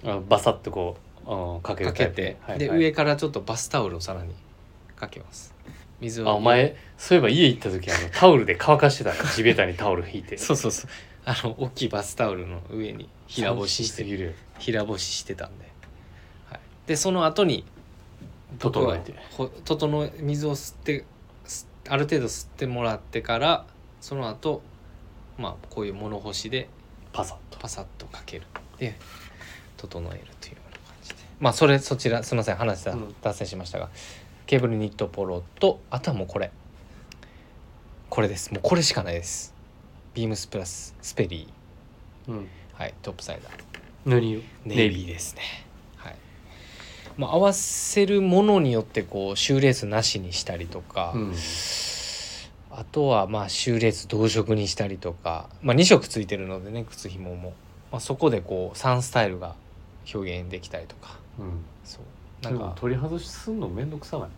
[0.04, 2.50] あバサッとこう、うん、かけるかけて、はい。
[2.52, 2.58] はい。
[2.58, 4.34] で上からちょっとバスタオルをさらに
[4.94, 5.54] かけます。
[6.00, 9.12] 水をあお前そういえば家行った時あの タオルで乾かしてた。
[9.12, 10.36] ね地べたにタオル引いて。
[10.38, 10.90] そうそうそう。
[11.24, 14.04] あの大きいバスタオルの上に平干しして
[14.60, 15.64] 平干ししてたんで、
[16.48, 17.64] はい、でその後に
[18.58, 19.14] 整えて。
[19.30, 21.04] ほ整え水を吸って
[21.44, 23.66] すある程度吸ってもらってから
[24.00, 24.62] その後
[25.38, 26.68] まあこういう物干しで
[27.12, 27.58] パサッと。
[27.58, 28.46] パサッとかける。
[28.78, 28.94] で
[29.76, 31.16] 整えるというような感じで。
[31.40, 33.14] まあそれそちらすみません話だうん。
[33.22, 33.90] 脱線しましたが、
[34.46, 36.50] ケーブルニットポロとあとはもうこれ。
[38.08, 38.52] これです。
[38.52, 39.54] もうこれしかないです。
[40.14, 41.52] ビームスプラススペリ
[42.28, 42.36] うん。
[42.38, 43.52] ーはいトップサイダー。
[44.06, 45.42] 何色ネイビーですね。
[45.42, 45.65] はい
[47.16, 51.34] まあ合わせるものによってこうシューレースなしにしたりとか、うん。
[52.70, 57.34] あとはまあ終列同色にしたりとか、まあ、2色ついてるのでね靴ひも。
[57.34, 57.54] も、
[57.90, 59.54] まあ、そこでこう3スタイルが
[60.12, 61.18] 表現できたりとか。
[61.38, 61.64] うん。
[61.84, 62.44] そう。
[62.44, 64.28] なんんか取り外しすんのめんどくさない？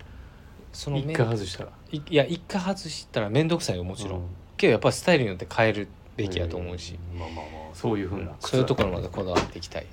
[0.73, 1.71] その一回外したら。
[1.91, 4.23] いいや一回外したら面倒くさいよもちろん、う
[4.57, 7.19] けどやっぱりスタイルによって変えるべきやと思うし、ん。
[7.19, 9.87] まあまあまあそういうふうなそういうところまでこだわっていきたい、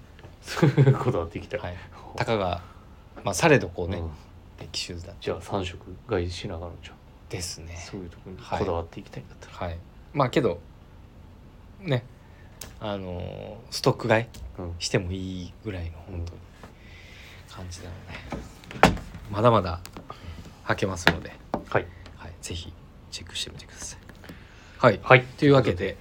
[1.03, 1.75] こだわっていきたい、はい、
[2.15, 2.61] たかが
[3.23, 4.09] まあされどこうね、うん。
[4.59, 6.93] 歴史だじゃあ3色買いしながらじゃ
[7.29, 7.75] ですね。
[7.77, 8.59] あそういうところにはい。
[8.59, 9.77] こだわっていきたいんだったら、はい。
[10.13, 10.59] まあけど
[11.81, 12.05] ね。
[12.79, 14.25] あのーストック買い
[14.59, 14.75] うん。
[14.79, 16.39] してもいいぐらいの本当に
[17.49, 17.91] 感じなの
[18.95, 19.01] で。
[19.31, 19.81] まだまだ
[20.65, 21.33] 履けますので、
[21.67, 21.87] はい。
[22.15, 22.71] はい、ぜひ
[23.11, 23.99] チェックしてみてください。
[24.77, 24.99] はい。
[25.01, 25.23] はい。
[25.23, 25.97] というわけで。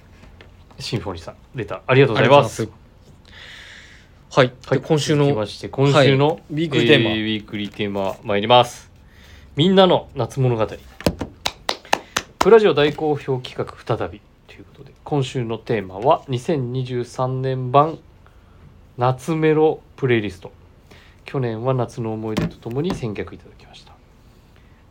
[0.79, 2.85] シンフォニーさんレターありがとうございますありがとうございます
[4.35, 5.69] はい、はい、で今週の今週
[6.17, 6.41] の、はい。
[6.51, 7.11] ウィークリーテーマ。
[7.11, 8.91] えウィークリーテーマ参ります。
[9.55, 10.67] みんなの夏物語。
[12.39, 14.19] プラジオ大好評企画再び。
[14.49, 17.97] ということで今週のテーマは2023年版
[18.97, 20.51] 夏メロプレイリスト。
[21.23, 23.93] 去年は夏の思い出とともに選曲いただきました。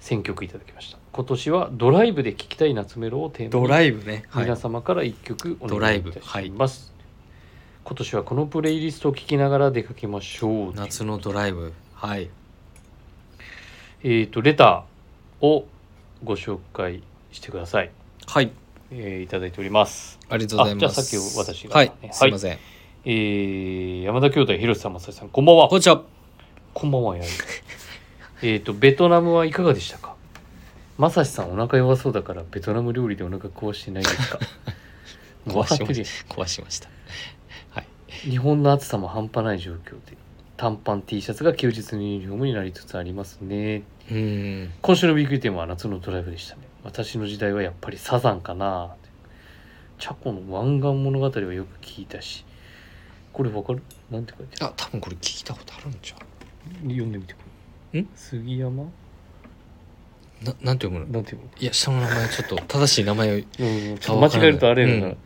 [0.01, 0.97] 選曲いただきました。
[1.13, 4.45] 今年はドライブで聴きたい夏メロをテーマドにライブね、はい。
[4.45, 6.94] 皆様から一曲おドライブ願いいたします、
[7.85, 10.73] 今年はこのプレイリストを聴きながら出かけましょう。
[10.75, 11.73] 夏のドライブ。
[11.95, 12.31] はい。
[14.03, 15.67] えっ、とレターを
[16.23, 17.91] ご紹介してください、
[18.27, 18.51] はい。
[18.91, 20.19] えーいただいております。
[20.31, 20.85] ありがとうございます。
[21.01, 21.77] あじゃあさっき私が。
[21.77, 21.93] はい。
[22.01, 22.13] はい。
[22.13, 22.59] すいません、
[23.05, 25.69] えー山田兄弟広瀬さん正さんこんばんは。
[25.69, 26.03] こんにちは。
[26.73, 27.29] こんばんはやる
[28.43, 30.15] えっとベトナムはいかがでしたか？
[30.97, 34.39] まさしさんお腹弱そうだからベトナム料理でお腹壊してないですか？
[35.45, 36.07] もう分かってるよ。
[36.31, 36.87] 壊しました。
[36.87, 36.95] はい
[38.25, 40.17] 日本の暑さも半端ない状況で
[40.57, 43.83] 短パン T シャツが休日のユニフォームになりつつありますね。
[44.11, 44.73] うーん。
[44.81, 46.63] 今週のウィークリーテーマは夏のドライブでしたね。
[46.85, 48.95] 私の時代はやっぱりサザンかな
[49.99, 52.45] チャコの湾岸物語はよく聞いたし。
[53.33, 53.83] これわかる？
[54.11, 56.25] なんて書いてああ多分これ聞いたことあるんじゃる
[56.83, 57.41] 読んでみてこ
[57.93, 58.01] れ。
[58.01, 58.09] ん？
[58.15, 58.85] 杉山？
[58.85, 58.93] ん
[60.45, 61.07] ななんて読むの？
[61.07, 61.49] なんていうの？
[61.59, 63.43] いや下の名前ちょっと正しい名前をうん
[63.99, 65.17] ちょっと間違えるとあれやな、うん。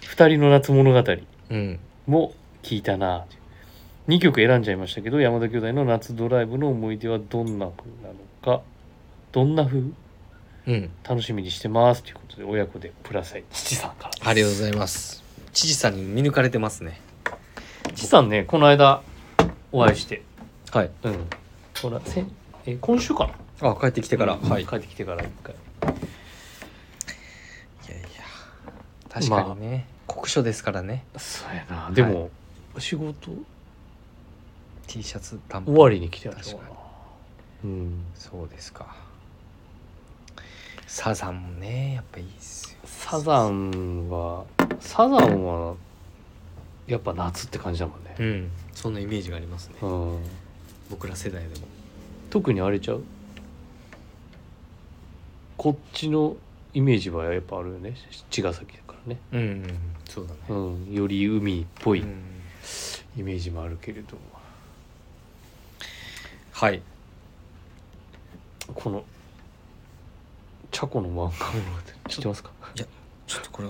[0.00, 1.16] 二人の夏物語。
[1.50, 1.78] うん。
[2.06, 3.24] も聞いたな。
[4.08, 8.62] 2曲選んじゃいましたけど山田兄弟の夏ドライブの思い出はどんな風なのか。
[9.32, 9.92] どんな風？
[10.66, 10.90] うん。
[11.08, 14.30] 楽しみにしてますということで親子でプラス愛父さんから。
[14.30, 15.22] ありがとうございます。
[15.52, 17.00] 知事さんに見抜かれてますね。
[17.94, 19.02] 父さんねこの間
[19.72, 20.22] お会いして。
[20.72, 20.90] はい。
[21.02, 21.26] うん。
[21.80, 22.30] ほらせん
[22.66, 23.70] え今週かな？
[23.70, 24.62] あ帰ってきてから、うんはい。
[24.62, 25.54] い帰ってきてから一回。
[27.88, 28.08] やいや
[29.08, 31.04] 確かにね、酷暑ですからね。
[31.16, 31.90] そうやな。
[31.92, 32.30] でも、
[32.80, 33.32] 仕事
[34.86, 35.74] ？T シャツ短パン。
[35.74, 36.72] 終わりに来てやったかな確か
[37.64, 38.04] うん。
[38.14, 38.96] そうですか。
[40.86, 42.78] サザンもねやっぱいいっすよ。
[42.86, 44.44] サザンは
[44.80, 45.74] サザンは
[46.86, 48.50] やっぱ夏って感じだもんね、うん。
[48.72, 50.18] そんなイメージがありますね、うん、
[50.88, 51.66] 僕ら世代でも。
[52.30, 53.02] 特にあれちゃう？
[55.58, 56.36] こっちの
[56.72, 57.94] イメージはやっぱあるよね。
[58.30, 59.64] 茅ヶ崎だからね、うん、うん、
[60.08, 60.38] そうだね。
[60.48, 62.00] うん、より海っぽい。
[62.00, 62.37] うん
[63.18, 64.16] イメージもあるけれど、
[66.52, 66.80] はい。
[68.74, 69.04] この
[70.70, 71.78] チャコの漫画物語
[72.08, 72.50] 知ってますか？
[72.74, 73.68] ちょっとこれ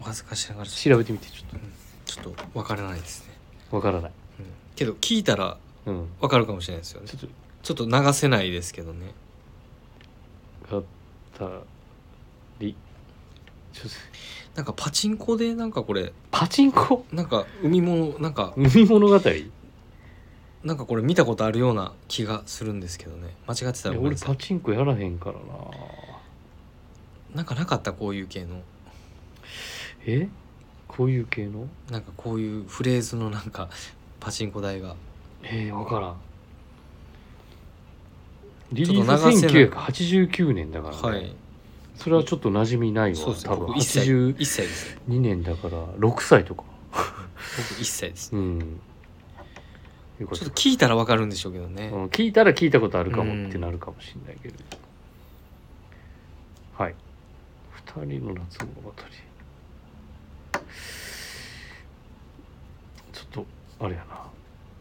[0.00, 0.68] お恥ずかしながら。
[0.68, 3.34] ち調べてみてちょっょっとわからないですね、
[3.70, 7.08] とわからない、うん、けど聞いたらうん、わかるかもしれないですよね。
[7.08, 7.28] ちょっと。
[7.62, 9.12] ちょっと流せないですけどね。
[10.70, 10.82] がっ
[11.38, 11.48] た
[12.58, 12.74] り
[13.72, 13.90] ちょっと
[14.54, 17.04] なんかパチンコでなんかこれパチンコ？
[17.12, 19.20] なんか海物なんか海物語？
[20.64, 23.34] なんかこれ見たことあるような気がするんですけどね。
[23.46, 24.28] 間違ってたらごめん俺なさい。
[24.28, 25.40] パチンコやらへんからな。
[27.34, 27.92] なんかなかった？
[27.92, 28.60] こういう系の。
[30.04, 30.28] え？
[30.88, 31.68] こういう系の？
[31.90, 33.70] なんかこういうフレーズのなんか
[34.18, 34.96] パチンコ台が。
[35.44, 36.16] えー、分からん。
[38.72, 39.68] リリースっと流せない。
[39.68, 41.34] 1989年だからね、はい
[42.02, 43.50] それはちょっと馴染みないわそうですね。
[43.52, 43.66] 多分。
[43.66, 44.06] 僕1歳。
[44.06, 44.96] 82 1歳です。
[45.06, 46.64] ね年だから6歳とか。
[46.92, 47.00] 僕
[47.80, 48.80] 1歳ですうん。
[50.18, 50.54] よかっちょった。
[50.54, 54.54] と聞いたらわかるんでしょうけどね、うん聞いたら聞いたことあるかもうんってなるかもしれないけど、
[56.76, 56.94] はい。
[57.96, 58.92] 二人の夏物語。
[63.12, 63.46] ちょっと
[63.78, 64.26] あれやな。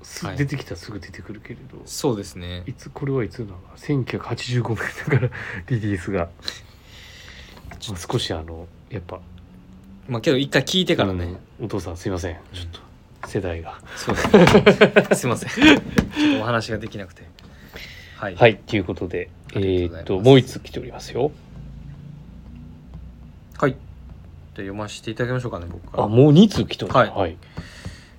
[0.04, 0.38] すはい。
[0.38, 2.64] 出てきたらすぐ出てくるけれど、そうですね。
[2.66, 3.58] い、つこれはいつなの？
[3.58, 4.78] か1985年
[5.10, 5.30] だから
[5.68, 6.30] リリースが、
[7.88, 9.20] まあ、少しあのやっぱ。
[10.08, 11.66] まあけど一回聞いてからね、うん。
[11.66, 12.36] お父さんすいません。
[12.54, 12.68] ちょっ
[13.22, 13.80] と世代が。
[13.96, 14.16] そう。
[14.16, 15.50] ですねすいません。
[15.50, 17.24] ちょっとお話ができなくて。
[18.18, 20.00] はい、はいということでえありがとうございます。
[20.00, 21.32] ーっともう一つ来ておりますよ。
[23.58, 23.72] はい。
[23.72, 23.82] じゃあ
[24.56, 26.04] 読ませていただきましょうかね僕から。
[26.04, 27.10] あもう2通来てるはい。
[27.10, 27.40] はい、ちょっ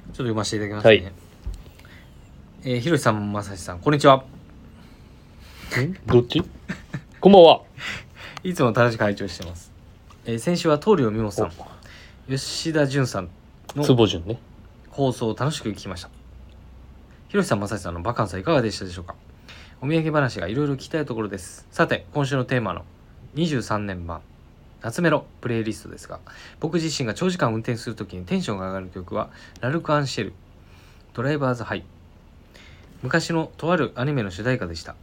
[0.07, 1.13] と読ませていただきますね、はい。
[2.63, 4.17] えー、ひろしさんまさしさんこんにちは。
[4.17, 5.95] ん？
[6.07, 6.43] どっち？
[7.21, 7.63] こんばんは
[8.43, 9.71] いつも楽しく拝聴してます、
[10.25, 11.53] えー、先週は棟梁美穂さん
[12.27, 13.29] 吉田純さん
[13.77, 14.39] の坪順ね。
[14.89, 16.11] 放送を楽しく聞きました。
[17.29, 19.15] ひろしさんまさしさんのバカンスはいかがでしたでしょうか？
[19.83, 21.67] お土産話がいろいろ聞きたいところです。
[21.71, 22.85] さて今週のテーマの
[23.35, 24.23] 23年版
[24.81, 26.21] 夏メロプレイリストですが
[26.61, 29.31] 僕自身が長時間運転するときにテンションが上がる曲は
[29.61, 30.33] ラルク・アン・シエル
[31.13, 31.85] Driver's High。
[33.03, 34.95] 昔のとあるアニメの主題歌でした。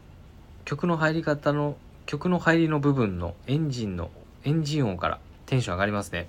[0.66, 1.78] 曲の入り方の
[2.08, 4.10] 曲の入りの部分のエンジンの
[4.46, 6.28] エンジン音からテンション上がりますね。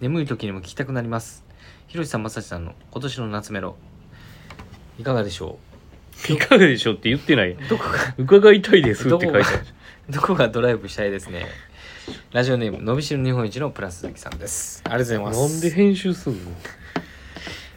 [0.00, 1.44] 眠い時にも聴きたくなります。
[1.86, 3.76] ひろしさんまさしさんの今年の夏メロ。
[4.98, 5.58] いかがでしょ
[6.28, 7.52] いかがでしょうって言ってない。
[7.52, 8.14] うどこが？
[8.18, 9.44] 伺いたいですって書いてある。
[10.10, 10.48] どこが？
[10.48, 11.46] ドライブしたいですね。
[12.32, 14.82] ラジオネームのびしろ日本一のプラス鈴木さんです。
[14.84, 15.52] ありがとうございます。
[15.54, 16.50] なんで編集すんの？
[16.50, 17.00] ありが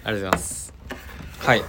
[0.03, 0.73] とうございます。
[1.39, 1.59] はい。
[1.59, 1.63] い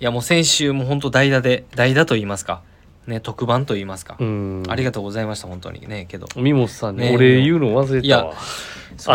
[0.00, 2.62] やもう先週も本当代打で代打と言いますか
[3.10, 4.62] ね特番と言いますか、うん。
[4.68, 6.26] ありがとうございました本当にねけど。
[6.36, 8.34] みもさんねね俺言うの忘れいやたわ。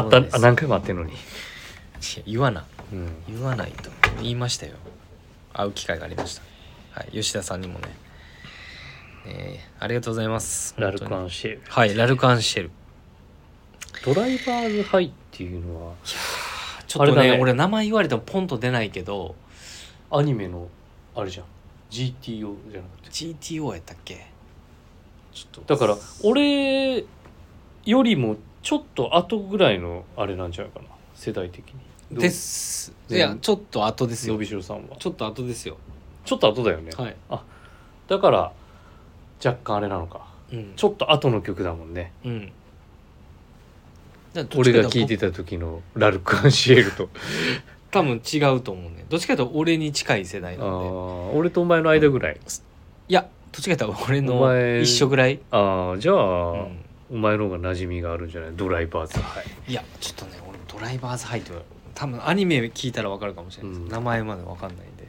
[0.04, 1.14] あったあ何回もあってんのに、
[2.26, 3.90] 言わなうん、言わないと。
[4.22, 4.74] 言いましたよ。
[5.54, 6.44] 会う機会がありました。
[6.92, 7.88] はい吉田さんにもね。
[9.26, 10.76] えーありがとうございます。
[10.78, 11.62] ラルク・アンシェル。
[11.68, 12.72] はいラルクアンシェル。
[14.06, 15.94] ドライバーズ・ハイっていうのは
[16.88, 17.40] ちょっとねね。
[17.42, 19.36] 俺名前言われてもポンと出ないけど。
[20.12, 20.70] アニメの
[21.16, 21.46] あれじゃん
[21.96, 23.10] GTO じゃなくて。
[23.10, 24.28] GTO やったっけ？
[25.34, 25.76] ちょっと。
[25.76, 26.98] だから俺
[27.86, 30.88] よりもちょっと後ぐらいのあれなんじゃないかな。
[31.14, 31.64] 世代的
[32.12, 32.20] に。
[32.20, 32.94] です。
[33.10, 33.20] いね。
[33.20, 34.98] やちょっと後ですのよびしろさんは。
[34.98, 35.78] ちょっと後ですよ。
[36.26, 37.16] ちょっと後だよね、はい、
[38.08, 38.52] だから
[39.44, 40.28] 若干あれなのか。
[40.52, 42.12] うん、ちょっと後の曲だもんね。
[42.26, 42.52] うん。
[44.58, 47.10] 俺が聴いてた時のラルク・アンシエルと
[47.96, 49.06] 多分違うと思うね。
[49.08, 50.76] どっちかというと俺に近い世代あなんで。
[50.76, 52.40] ー俺とお前の間ぐらい？
[53.08, 53.28] いやど
[53.60, 56.86] っちかというと俺おの前一緒ぐらい、ああじゃあ、うん。
[57.12, 58.52] お前の方が馴染みがあるんじゃない？
[58.56, 61.52] ドライバーズはいいやちょっとね俺ドライバーズハイって
[61.94, 63.90] 多分アニメ聞いたら分かるかもしれないです、うん。
[63.90, 65.08] 名前まで分かんないんで。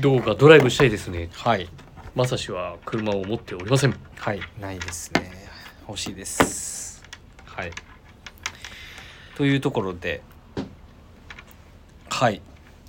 [0.00, 1.28] どうかドライブしたいですね。
[1.32, 1.68] はい。
[2.14, 3.94] まさしは車を持っておりません。
[4.16, 4.40] はい。
[4.58, 5.30] ないですね。
[5.86, 7.02] 欲しいです。
[7.44, 7.72] はい。
[9.36, 10.22] というところで
[12.20, 12.42] はい。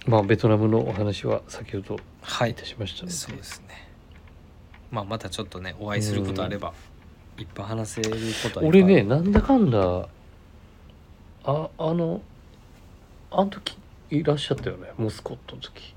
[0.08, 2.52] まあベトナムのお話は先ほどはい。
[2.52, 3.14] いたしましたので。
[3.14, 3.88] そうですね。
[4.92, 6.74] まあまたちょっとねお会いすることあれば
[7.38, 8.16] いっぱい話せるこ
[8.50, 9.80] とはいっぱい俺ねなんだかんだ
[11.46, 12.22] ああの
[13.32, 13.78] あの時
[14.10, 15.96] いらっしゃったよねモスコットの時。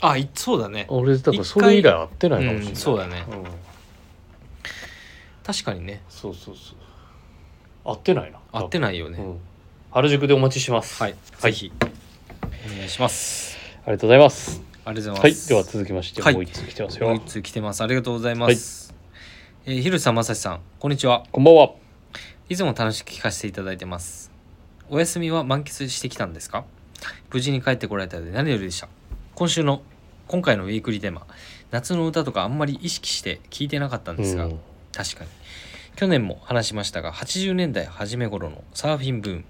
[0.00, 0.86] あいそうだね。
[0.88, 3.20] 俺だからそれ以来会ってないかもしれない、うんそうだね。
[3.20, 3.24] ん。
[5.44, 6.02] 確かにね。
[6.08, 6.76] そうそうそう。
[7.84, 9.40] 会ってないな会ってないよね、うん
[9.94, 11.02] 原宿でお待ちします。
[11.02, 11.52] はい、はい。
[11.52, 11.72] ぜひ
[12.42, 13.58] お願いします。
[13.84, 14.62] ありがとうございます。
[14.86, 15.48] ありがとうござはいいます。
[15.50, 16.34] では続きましてはい。
[16.34, 17.82] もう一つ来てますよ、もう一通来てます。
[17.82, 18.94] ありがとうございます、
[19.66, 21.24] えーひろしさんまさしさんこんにちは。
[21.30, 21.72] こんばんは。
[22.48, 24.30] いつも楽しく聞かせていただいてます。
[24.88, 26.64] お休みは満喫してきたんですか？
[27.30, 28.88] 無事に帰ってこられたので何よりでした。
[29.34, 29.82] 今週の
[30.26, 31.26] 今回のウィークリーテーマ。
[31.70, 34.60] 夏の歌とかあんまり意識して聞いてなかったんですが、うん。
[34.94, 35.30] 確かに。
[35.96, 39.44] 去年も話しましたが80年代初め頃のサーフィンブーム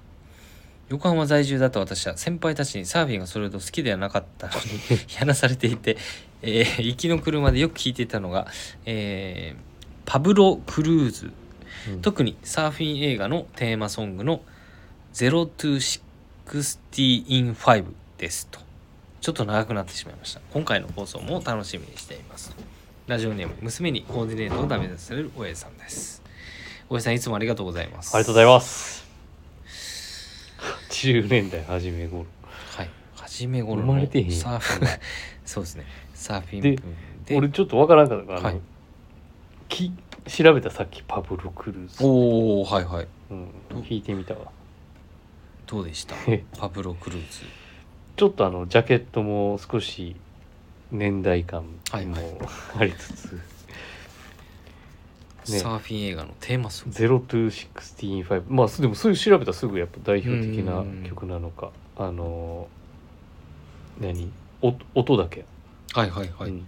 [0.93, 4.61] 横浜在住だった私は先輩たちにサーフィンがそれほど好きではなかったのに
[5.19, 5.97] やらされていて、
[6.43, 8.47] えー行きの車でよく聞いていたのが、
[8.85, 9.73] えー
[10.05, 11.33] パブロ・クルーズ。
[11.89, 12.03] うん。
[12.03, 14.43] 特にサーフィン映画のテーマソングの
[15.15, 17.85] 「0 to60 in 5」
[18.19, 18.61] ですと。
[19.23, 20.43] ちょっと長くなってしまいました。
[20.53, 22.55] 今回の放送も楽しみにしています。
[23.07, 26.21] ラジオネーム娘にコーディネートをダメ出されるおえさんです。
[26.91, 28.15] おえさんいつもありがとうございます。
[28.15, 29.02] ありがとうございます
[31.11, 32.27] 80年代初め頃
[32.77, 32.91] はい。
[33.17, 34.33] 初め頃生まのれてへんやん。
[34.33, 34.89] サーフィン。
[35.45, 35.85] そうですね。
[36.15, 36.95] サーフィンでブーム
[37.25, 38.61] で俺ちょっとわからんかったから、あのはい。
[39.69, 39.93] き
[40.27, 43.09] 調べたさっきパブロ・クルーズ、おおはいはい。
[43.31, 43.49] うん、
[43.83, 44.53] 聞いてみたわ。
[45.67, 46.15] どうでした？
[46.29, 47.45] えパブロ・クルーズ。
[48.17, 50.17] ちょっとあのジャケットも少し
[50.91, 52.23] 年代感もはいはい。
[52.79, 53.41] ありつつ、
[55.51, 55.59] ね。
[55.59, 56.97] サーフィン映画のテーマソング。
[56.97, 61.05] 0 to 16 5まあでもそういう調べたらすぐやっぱ代表的なうん。
[61.05, 61.71] 曲なのか。
[61.97, 62.69] あの
[64.01, 64.31] 何？
[64.63, 65.45] お音だけ、
[65.93, 66.67] はいはいはい、うん。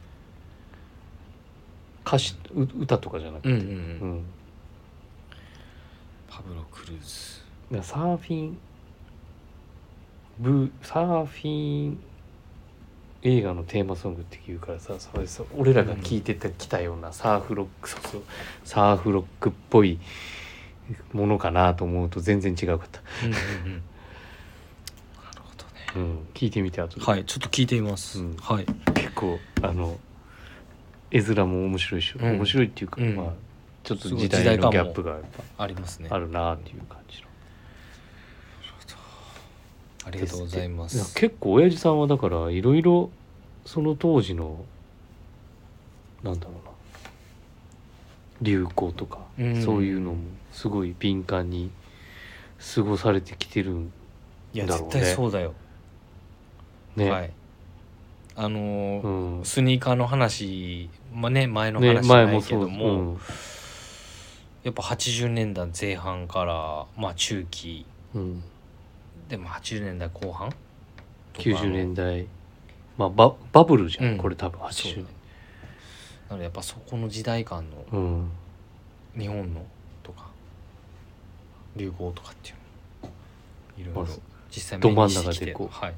[2.07, 4.25] 歌詞う歌とかじゃなくて、うん
[6.29, 7.83] パブロ・クルーズ。
[7.83, 8.59] サーフィン
[10.39, 11.99] ブーサーフィン
[13.25, 18.23] 映画のテーマソングっていうからさそれさ俺らが聴いててきたようなサーフロックそうそう
[18.65, 19.99] サーフロックっぽい
[21.13, 23.83] ものかなと思うと全然違うかった、うんうんうん。
[25.25, 25.71] なるほどね。
[25.97, 27.05] うん、聞いてみてあとで。
[27.05, 28.37] はいちょっと聞いてみます、うん。
[28.37, 28.67] はい。
[28.93, 29.99] 結構あの
[31.11, 32.37] 絵面も面白いし、うん。
[32.37, 33.17] 面白いっていうか、うん。
[33.17, 33.27] まあ
[33.85, 35.21] ちょっとすごい時代のギャップがやっ
[35.59, 36.09] ありますね。
[36.09, 37.24] ぱあるなっていう感じの
[40.07, 43.11] ありがとうございまいやす結構親父さんはだからいろいろ
[43.65, 44.65] その当時の
[46.23, 46.75] なんだろうな
[48.43, 49.63] 流行とか、うん。
[49.63, 50.19] そういうのも
[50.53, 51.71] すごい敏感に
[52.75, 53.93] 過ごされてきてるん
[54.53, 54.93] いやだろうね。
[54.93, 55.55] 絶対そうだよ、
[56.97, 57.31] ね、はい。
[58.37, 59.03] あのー
[59.39, 59.45] うん。
[59.45, 63.19] スニーカーの話まあね前のね話じゃない前もそうけども、うん。
[64.65, 68.45] やっぱ80年代前半からまあ中期うん、
[69.29, 70.51] でも80年代後半？
[70.51, 70.59] とか
[71.43, 72.27] 90年代。
[72.97, 74.19] まあババブルじゃん、うん。
[74.19, 75.07] これ多分そう80年
[76.29, 78.31] なのでやっぱそこの時代感のうん。
[79.19, 79.65] 日本の
[80.03, 80.27] とか
[81.77, 84.13] 流行とかっていうのいろいろ
[84.51, 85.69] 実際ど真ん目にしてきて中でこう。
[85.75, 85.95] はい。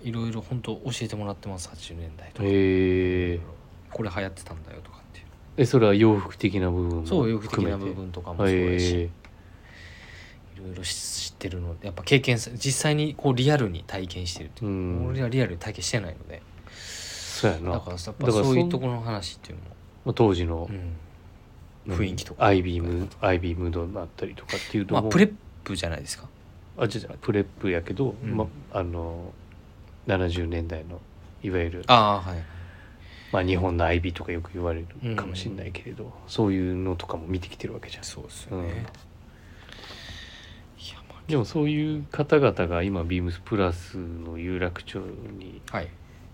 [0.00, 2.50] いろいろ本当教えてもらってます80年代とか、へ
[3.34, 3.40] え
[3.90, 5.26] これ流行ってたんだよとかっていう。
[5.56, 9.10] えそれは洋服的な部分もそう洋服的な部分とかもそうだし、へえ
[10.58, 15.06] いろいろ知ってるのでやっぱ経験さ実際にこうリアルに体験してるっていうう、ん。
[15.06, 16.42] 俺はリアルに体験してないので。
[16.70, 17.72] そうやな。
[17.72, 19.70] だからさやっぱそういうところの話っていうのも、
[20.06, 20.68] まあ当時の
[21.86, 22.44] うん、雰囲気とか。
[22.44, 25.34] アイビームアイビームードだったりとかっていうのも、まあプレッ
[25.64, 26.28] プじゃないですか。
[26.76, 28.36] あ違う違うプレップやけど、うん。
[28.36, 29.32] まあの
[30.06, 31.00] 70年代の
[31.42, 32.42] いわゆるああはい。
[33.30, 38.04] まあ、日本の IB とかよく言われるかもしれないけれど、そういうのとかも見てきてるわけじゃん。
[38.04, 38.86] そうですよね、
[41.28, 45.88] でもそういう方々が今ビームスプラスの有楽町にあはい、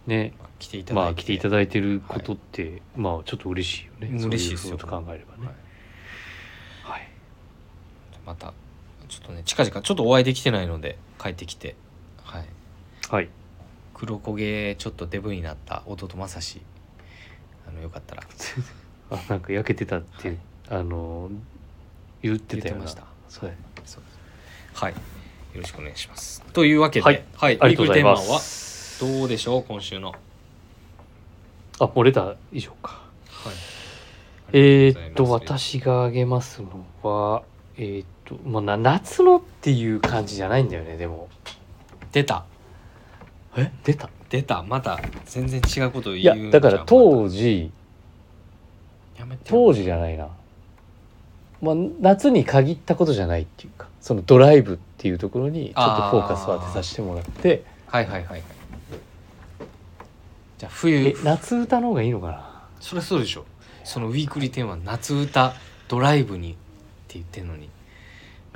[0.07, 1.07] ねまあ、来ていただいて。
[1.07, 4.25] まあ来ていただいてることって、まあちょっと嬉しいよね。
[4.25, 4.69] 嬉しいですよ。
[4.69, 5.47] そういうこと考えればね。
[5.47, 5.55] はい。
[6.85, 7.09] はい、
[8.25, 8.55] また
[9.09, 11.75] ちょっとね近々ちょっとお会いできてないので帰ってきて。
[12.23, 12.45] はい。
[13.11, 13.29] はい、
[13.95, 16.63] 黒焦げちょっとデブになった弟正志。
[17.67, 18.23] あのよかったら。
[19.11, 20.39] あなんか焼けてたって、はい。
[20.71, 21.31] あの
[22.23, 22.81] 言ってたよな。
[22.83, 23.15] 言ってました。
[23.29, 23.64] そうやそうです
[24.75, 24.93] はい。
[24.93, 24.99] よ
[25.57, 26.43] ろしくお願いします。
[26.53, 27.25] というわけではい。
[27.35, 29.01] はい、ありがとうございます。
[29.01, 30.11] どうでしょう今週の。
[30.11, 30.19] はい
[31.81, 33.03] あもうレター以上か。
[34.53, 37.43] えー、っと私があげますのは
[37.77, 41.29] えー、っともうな夏のっていう感じじゃないんだよねでも。
[42.13, 42.45] 出た。
[43.57, 43.73] え？
[43.83, 44.09] 出た？
[44.31, 44.63] 出た。
[44.63, 47.73] また全然違うことを言ういやだから当時
[49.15, 50.29] またやめて当時じゃないな、
[51.65, 57.65] まあ、夏に限ったことじゃないっていうかそのドライブっていうところにちょっとフォーカスを当てさせてもらって。
[57.87, 58.43] はいはいはいはい。
[60.59, 62.69] じゃあえ冬夏歌の方がいいのかな？
[62.81, 63.45] そりゃそうでしょ。
[63.83, 65.55] そのウィークリーテーマ夏歌
[65.89, 67.69] ドライブにって言ってんのに。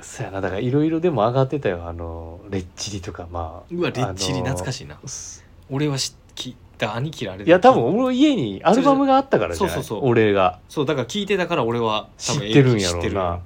[0.01, 0.41] そうやな。
[0.41, 1.87] だからいろいろでも上がってたよ。
[1.87, 4.99] あのレッチリとかまあうわレッチリ懐かしいな。
[5.05, 6.55] す俺は知聞
[6.87, 9.75] 兄貴らあれいや多分俺の家にアルバムがあったからじゃない？
[9.75, 10.09] そうそうそう。
[10.09, 10.59] 俺が。
[10.69, 13.15] そうだから聞いてたから俺は知ってるんやろう知ってる。
[13.15, 13.39] な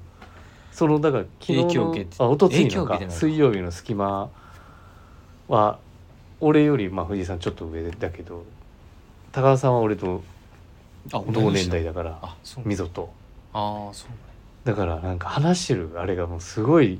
[0.72, 3.00] そのだから昨日の影響を受けてあおとついのか。
[3.08, 4.28] 水曜日の隙間
[5.48, 5.78] は
[6.40, 8.44] 俺よりまあ藤井さんちょっと上だけど
[9.32, 10.22] 高田さんは俺と
[11.12, 12.18] あ同年代だから
[12.64, 13.12] 溝と。
[13.52, 14.08] ああそう
[14.66, 16.98] だからなんか話してるあれがもうすごい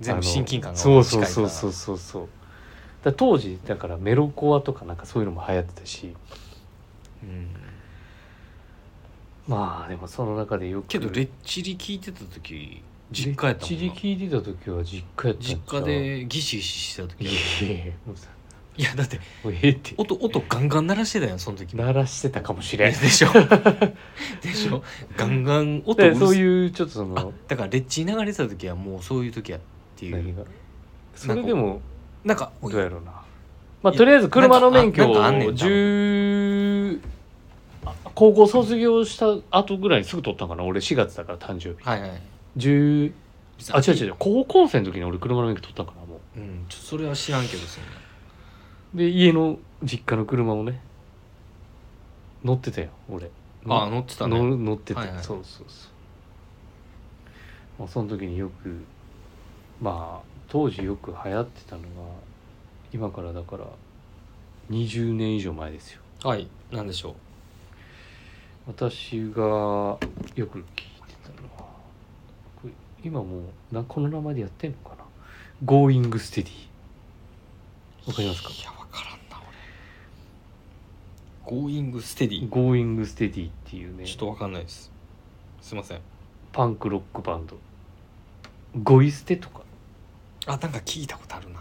[0.00, 2.28] 全部親近感がそう近いうそうそうそうそう
[3.02, 6.14] だ当時だからメロコアとかなんかそういうのも流行ってたし。
[7.22, 7.48] うん。
[9.48, 10.88] まあでもその中でよく。
[10.88, 13.82] けどレッチリ聞いてた時実家やったもんな。
[13.82, 15.80] レッチリ聞いてた時は実家やった実う？
[15.80, 17.24] 家でギシギシしてた時
[18.76, 19.20] いやだって
[19.96, 22.92] 音音ガンガン鳴らしてたやんその時鳴らしてたかもしれん。
[22.92, 23.28] でしょ。
[24.40, 24.82] でしょ。
[25.16, 29.60] ガンガン音うそういうちょっとそあのだからレッチリ流れてた時はもうそういう時やっ
[29.96, 30.16] ていう。
[30.16, 30.44] 何が？
[31.14, 31.82] それでも
[32.24, 33.12] なんかどうやろうな。
[33.82, 35.68] まあとりあえず車の免許をなんかあなんかあんねん多分。
[35.68, 37.00] 10
[37.86, 41.88] あ高校卒業した後ぐらいにすぐ取ったんかな俺4月だから誕生日。
[41.88, 42.20] はいはい。
[42.58, 43.12] 10
[43.72, 46.40] あ違う違う違う高校生の時に俺車の免許取ったんかなもう。
[46.40, 47.90] んちょそれは知らんけどそんな
[48.94, 50.80] うで家の実家の車をね
[52.44, 53.30] 乗ってたよ俺。
[53.66, 54.38] あ乗ってたね。
[54.38, 55.22] の乗ってて、はいはい。
[55.22, 55.88] そうそうそう。
[57.80, 58.82] まあその時によく
[59.80, 61.86] まあ当時よく流行ってたのが
[62.92, 63.64] 今からだから
[64.70, 66.00] 20年以上前ですよ。
[66.24, 67.14] はいなんでしょ
[68.66, 69.98] 私がよ
[70.36, 70.64] く聞い
[71.06, 71.66] てたのは
[73.02, 73.38] 今も
[73.70, 75.04] うなこの名前でやってんのかな
[75.64, 76.48] 「Going Steady」
[78.06, 78.50] うわかりますか？
[78.50, 79.40] いやわからんな
[81.46, 81.56] 俺。
[81.56, 84.04] Going Steady「Going Steady」っていうね。
[84.04, 84.90] ちょっとわかんないです。
[85.62, 86.00] すいません。
[86.52, 87.56] パンクロックバンド。
[88.82, 89.59] ゴイステとか
[90.46, 91.60] あなんか聞いたことあるな。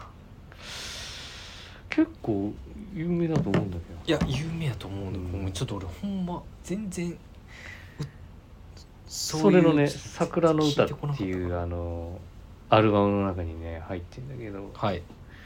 [1.90, 2.54] 結構
[2.94, 4.00] 有名だと思うんだけど。
[4.06, 7.16] いや有名やと思うね、うちょっと俺ほんま全然う
[9.08, 12.20] それのね「う桜の歌」っていうたあの
[12.70, 14.72] アルバムの中にね入ってんだけど。
[14.74, 15.02] はい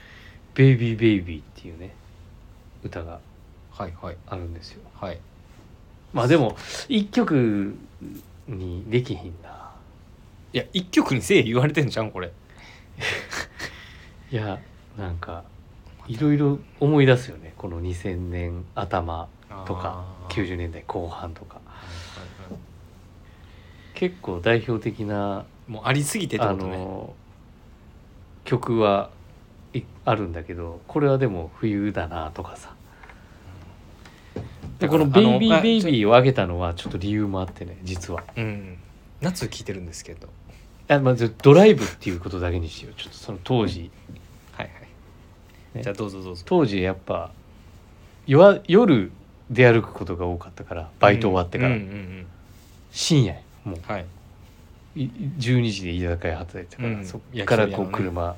[0.54, 1.96] 「ベイビーベイビー」っていうね
[2.84, 3.20] 歌が
[3.72, 4.18] はいはい。
[4.28, 4.82] あるんですよ。
[4.94, 5.20] はい。
[6.14, 6.56] まあでも
[6.88, 7.76] 一曲
[8.48, 9.72] にできひんな。
[10.54, 12.32] いや一曲にせえ言われてんじゃんこれ
[14.32, 14.60] いや
[14.98, 15.44] なんか
[16.08, 17.54] いろいろ思い出すよね。
[17.58, 19.28] この2000年頭
[19.66, 20.34] とかあー。
[20.34, 21.56] 90年代後半とか。
[21.56, 22.60] はいはい
[23.96, 26.78] 結構代表的なはいもうありすぎてってあことね。
[26.78, 27.14] の
[28.44, 29.12] 曲は
[29.74, 32.76] いあるんだけどこれはでも冬だなとかさ。
[34.80, 38.24] でこの「ベイビーベイビー」を上げたのはちょっと理由もあってね実は。
[38.36, 38.78] うん。
[39.22, 40.28] 夏聞いてるんですけど
[40.88, 42.94] あまずドライブっていうことだけにしよう。
[43.00, 43.90] ちょっとその当時。
[44.52, 45.84] はいはい、ね。
[45.84, 46.44] じゃあどうぞどうぞ。
[46.46, 47.32] 当時やっぱ
[48.28, 49.12] 夜夜
[49.50, 52.28] 出歩くことが多かったからバイト終わってから、うんうんうん
[52.92, 53.80] 深夜もう。
[53.92, 54.06] はい。
[54.96, 55.10] い
[55.40, 58.38] 12時で居酒屋働いてたから、うんそっからこう焼き鳥屋のね。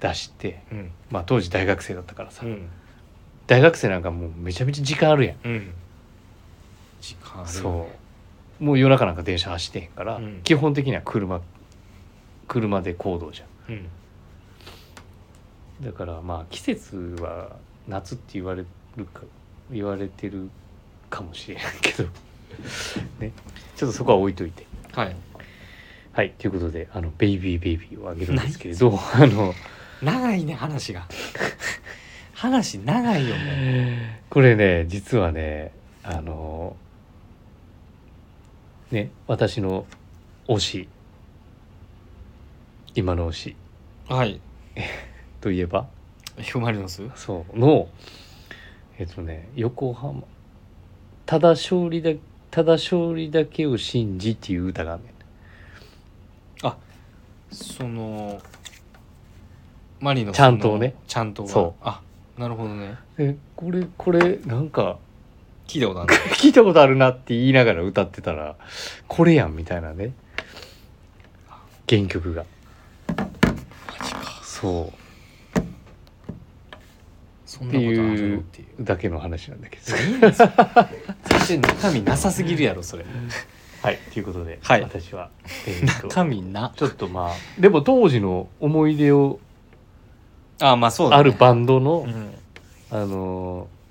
[0.00, 0.90] 出して、うん。
[1.10, 2.68] まあ当時大学生だったからさ、うん。
[3.46, 5.36] 大学生なんかもうめちゃめちゃ時間あるやん。
[5.44, 5.72] うん。
[7.00, 7.50] 時間あるよね。
[7.52, 8.01] そう
[8.62, 10.40] もう夜中なんか電車走ってへんから、うん。
[10.44, 11.40] 基本的には車
[12.46, 13.74] 車で行動じゃん。
[13.74, 13.88] うん。
[15.84, 17.56] だからまあ季節は
[17.88, 18.64] 夏って言われ
[18.96, 19.22] るか
[19.68, 20.48] 言われてる
[21.10, 22.04] かもしれないけど
[23.18, 23.32] ね。
[23.74, 24.64] ちょっとそこは置いといて。
[24.92, 25.16] はい。
[26.12, 29.54] はいということであの「ベイビーベイビー」をあげるんですけれど あの
[30.02, 31.08] 長いね話が。
[32.34, 33.44] 話長いよもう。
[34.30, 35.72] これね実はね
[36.04, 36.76] あの
[38.92, 39.86] ね私の
[40.46, 40.88] 推し。
[42.94, 43.56] 今の推し。
[44.08, 44.40] はい。
[45.40, 45.88] といえば。
[46.38, 47.02] ヒューマリノス？
[47.14, 47.58] そう。
[47.58, 47.88] の
[48.98, 50.22] えっとね横浜。
[51.26, 52.10] ただ勝利だ
[52.50, 55.12] ただ勝利だけを信じっていう歌があるねん。
[57.52, 58.40] その
[60.00, 60.94] マリノスのちゃんとね。
[61.06, 61.48] ちゃんとが。
[61.48, 61.82] そう。
[61.82, 62.00] あ
[62.38, 62.96] なるほどね。
[63.16, 64.98] でこれこれなんか
[65.66, 68.56] 聞いたことある 聞いたことあるなって言いながら歌ってたら
[69.08, 70.12] これやんみたいなね。
[71.88, 72.44] 原曲が。
[73.08, 74.40] マジか。
[74.42, 74.92] そ
[77.46, 78.82] そんなことあるのっていう。
[78.82, 79.82] うだけの話なんだけど。
[81.46, 83.04] 全然中身なさすぎるやろそれ。
[83.82, 84.82] はいということで、はい。
[84.82, 85.30] 私は、
[85.66, 86.72] えーと中身な。
[86.76, 89.40] ちょっとまあでも当時の思い出を
[90.60, 92.34] あまあそうだ、ね、あるバンドの、うん。
[92.90, 93.81] あのーね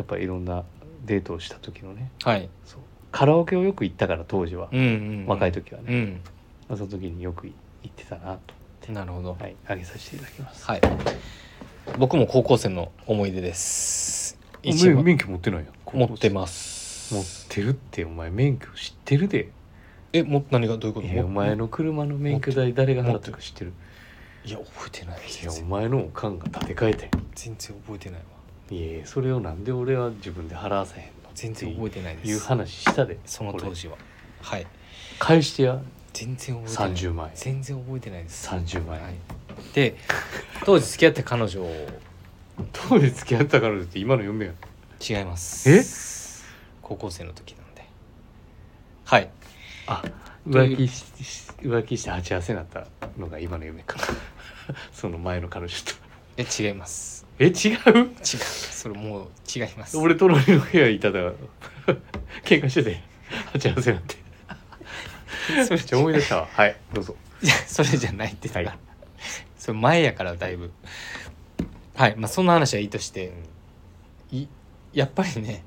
[0.00, 0.64] やっぱいろんな
[1.04, 2.48] デートをした時のねはい。
[2.64, 2.80] そう。
[3.12, 4.88] カラオケをよく行ったから当時は、うんうん、う
[5.24, 6.20] ん、若い時はね、うん。
[6.68, 7.52] まあその時によく行
[7.86, 8.38] ってたな
[8.86, 8.92] と。
[8.92, 9.36] なるほど。
[9.38, 9.54] はい。
[9.66, 10.80] あげさせていただきます、はい。
[11.98, 14.38] 僕も高校生の思い出です。
[14.64, 15.98] お一番免免許持ってないやん。
[15.98, 17.14] 持ってます。
[17.14, 19.50] 持ってるってお前免許知ってるで。
[20.12, 21.06] えも何がどういうこと？
[21.06, 23.72] いやお前の車の免許代誰が払ったか知ってる？
[24.44, 25.18] いや覚えてない。
[25.18, 27.10] いやお前のおかんが立て替えて。
[27.34, 28.24] 全然覚えてないわ
[28.70, 31.10] いやいやそれをなんで俺は自分で払わせへんの？
[31.34, 32.30] 全然覚えてないです。
[32.30, 33.96] いう話したでその当時は。
[34.42, 34.66] はい。
[35.18, 35.80] 返してや。
[36.12, 36.92] 全然覚えてない。
[36.92, 37.32] 30万円。
[37.34, 38.48] 全然覚えてないです。
[38.48, 39.14] 30万円、はい。
[39.74, 39.96] で
[40.64, 41.66] 当時付き合った彼女。
[42.72, 44.54] 当時付き合ったから って今の嫁やん。
[45.02, 45.70] 違います。
[45.70, 45.82] え？
[46.82, 47.84] 高校生の時なんで。
[49.04, 49.30] はい。
[49.86, 50.02] あ
[50.48, 52.86] 浮気しし浮気して鉢合わせになった
[53.18, 53.98] のが今の夢か
[54.92, 55.92] その前の彼女と。
[56.36, 57.52] え違いますえ違う？
[57.52, 58.14] 違う。
[58.22, 59.96] それもう違います。
[59.96, 61.32] 俺隣の部屋いたら
[62.44, 63.00] 喧嘩してて。
[63.52, 64.16] 鉢合わせになって。
[65.64, 66.48] それめっちゃ思い出したわ。
[66.52, 67.16] はいどうぞ。
[67.42, 68.60] い やそれじゃないってだか。
[68.60, 68.78] ら、はい。
[69.58, 70.70] それ前やからだいぶ。
[71.94, 73.32] はいまあそんな話はいいとして。
[74.30, 74.46] い
[74.92, 75.64] やっぱりね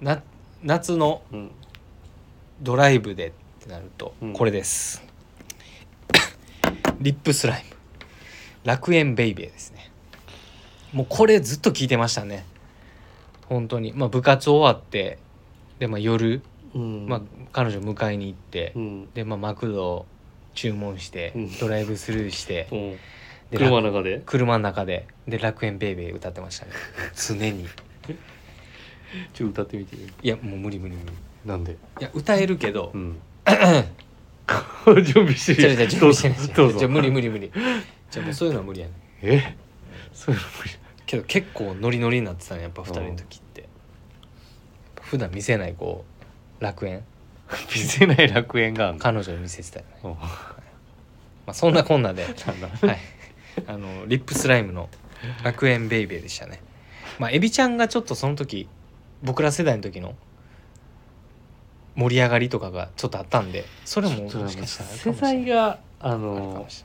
[0.00, 0.22] な
[0.62, 1.50] 夏のうん。
[2.62, 4.32] ドライブでってなるとうん。
[4.32, 5.02] これです、
[7.00, 7.76] リップスライム。
[8.64, 9.89] 楽園ベイベーですね
[10.92, 12.44] もうこれずっと聞いてましたね。
[13.48, 13.92] 本当に。
[13.92, 15.18] まあ部活終わって
[15.78, 16.42] でまあ夜、
[16.74, 17.06] うん。
[17.08, 17.22] まあ、
[17.52, 19.10] 彼女迎えに行って、うん。
[19.12, 20.06] でまあマクド
[20.54, 21.58] 注文して、うん。
[21.58, 22.90] ドライブスルーして、うん。
[23.50, 24.22] で 車の中で？
[24.24, 26.72] 車の中でで楽園ベイベー歌ってましたね。
[27.14, 27.66] 常に。
[29.34, 29.96] ちょっと歌ってみて。
[29.96, 31.12] よいやもう無理無理無理。
[31.12, 31.14] い
[31.48, 31.76] なんで？
[32.00, 33.18] や歌えるけど、うん。
[35.04, 36.38] 準備してじゃじゃ準備してない。
[36.48, 36.78] どうぞ。
[36.80, 37.50] じゃ無理無理無理。
[38.10, 39.56] じゃもうそういうのは無理やねえ？
[40.12, 40.70] そういうの無理
[41.10, 43.68] けど結構ノリノリになってたねやっぱ二人の時って。
[45.02, 46.04] 普段見せないこ
[46.60, 47.02] う楽園。
[47.74, 49.00] 見せない楽園があるの？
[49.00, 50.08] 彼女に見せてたよね、う。
[50.08, 50.18] んま
[51.48, 52.22] あ、そんなこんなで。
[52.30, 52.98] はい。
[53.66, 54.88] あのリップスライムの
[55.42, 56.60] 楽園ベイベーでしたね。
[57.18, 58.68] まあエビちゃんがちょっとその時
[59.24, 60.14] 僕ら世代の時の
[61.96, 66.84] 盛り上がりとかがちょっとあったんでそれももしかしたら世代があのもし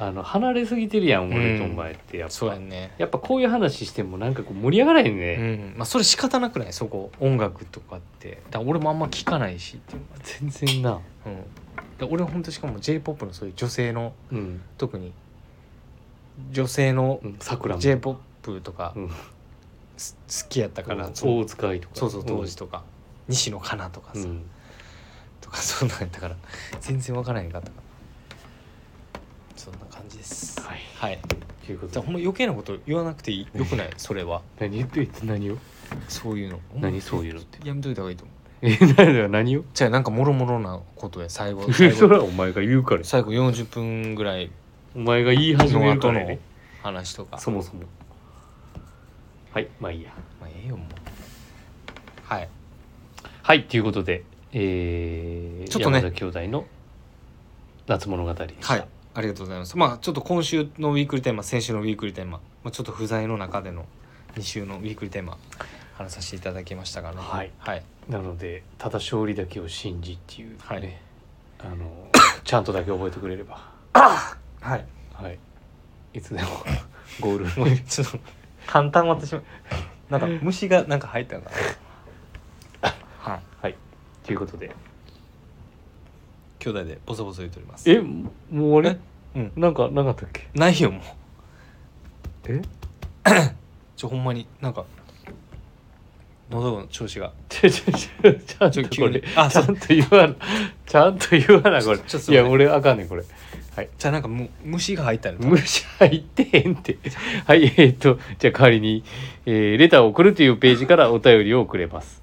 [0.00, 2.92] あの離れすぎてるやん俺とおうん前ってやっぱ、そうやんね。
[2.98, 5.74] やっぱこういう話してもなんかこう盛り上がらへんうね、ん。
[5.76, 6.72] まあそれ仕方なくない？
[6.72, 8.40] そこ音楽とかって。
[8.50, 9.76] だから俺もあんま聞かないし。
[9.76, 10.90] っていう全然な。
[10.92, 11.04] うん、だか
[12.00, 14.60] ら俺ほんとしかも j p o p のそういう女性のうん。
[14.76, 15.12] 特に。
[16.52, 19.10] 女性のうん桜も j p o p とかうん。
[19.96, 21.94] す好きやったから、大塚愛とか。
[21.96, 22.84] そうそう当時とか、
[23.26, 24.42] 西野カナとかさ、うん。
[25.40, 26.36] とかそんなんやったから。
[26.80, 27.82] 全然分からへんかったから
[30.08, 30.60] 感じです。
[30.60, 30.78] はい。
[30.96, 31.18] はい。
[31.66, 31.92] ということで。
[31.92, 33.58] じゃあほんま余計なこと言わなくていい？
[33.58, 33.90] よくない？
[33.98, 34.40] それは。
[34.58, 35.58] 何言って何を？
[36.08, 36.60] そういうの。
[36.74, 37.66] 何そういうのって？
[37.68, 38.36] やめといた方がいいと思う。
[38.62, 39.64] え何だよ何を？
[39.74, 41.28] じゃあなんかもろもろなことや。
[41.28, 43.04] 最後最 それ後はお前が言うから。
[43.04, 44.50] 最後40分ぐらい
[44.96, 46.38] お前が言い始めるからね
[46.82, 47.38] 話とか。
[47.38, 47.82] そもそも。
[49.52, 50.10] はいまあいいや。
[50.40, 50.86] まあええよもう。
[52.24, 52.48] はい。
[53.42, 55.98] はいということでえー、ちょっとね。
[55.98, 56.64] 山田兄弟の
[57.86, 58.72] 夏物語でした。
[58.74, 58.88] はい
[59.18, 59.76] ありがとうございます。
[59.76, 63.84] まあちょっと今週のウィークリーテーマ先週のウィークリーテーマ、まあ、ちょっと不在の中での
[64.36, 65.38] 2週のウィークリーテーマ
[65.94, 67.16] 話させていただきましたがね。
[67.18, 67.50] はい。
[67.58, 67.82] はい。
[68.08, 70.98] なのでただ勝利だけを信じっていうね、はい。
[71.58, 72.12] あの
[72.44, 73.60] ちゃんとだけ覚えてくれれば。
[73.92, 74.36] は
[74.76, 74.84] い。
[75.12, 75.38] はい。
[76.14, 76.48] いつでも
[77.18, 78.20] ゴールもうちょっと
[78.68, 79.42] 簡単私も
[80.10, 81.50] なんか虫がなんか入ったのか
[82.82, 82.94] な。
[83.18, 83.40] はい。
[83.62, 83.74] はい。
[84.22, 84.70] ということで。
[86.58, 87.90] 兄弟でボソボソ言っております。
[87.90, 88.98] えもうあれ
[89.34, 89.52] うん。
[89.56, 90.48] なんかなかったっけ？
[90.54, 91.02] ないよもう。
[92.48, 92.62] え？
[93.96, 94.84] ちょほんまになんか
[96.50, 97.32] 喉の調子が。
[97.48, 99.20] ちょちょちょちゃんちょ急に。
[99.20, 99.34] とこれ。
[99.36, 100.34] あちゃんと言わな
[100.86, 101.98] ちゃんと言わなこれ。
[101.98, 103.24] ちょっといや俺あかんねんこれ。
[103.96, 106.98] じゃあなんかむ虫が入ったの虫入ってへんって。
[107.46, 109.04] はいえーっとじゃあ代わりに、
[109.46, 112.22] えーレターを送るというページからお便りを送れます。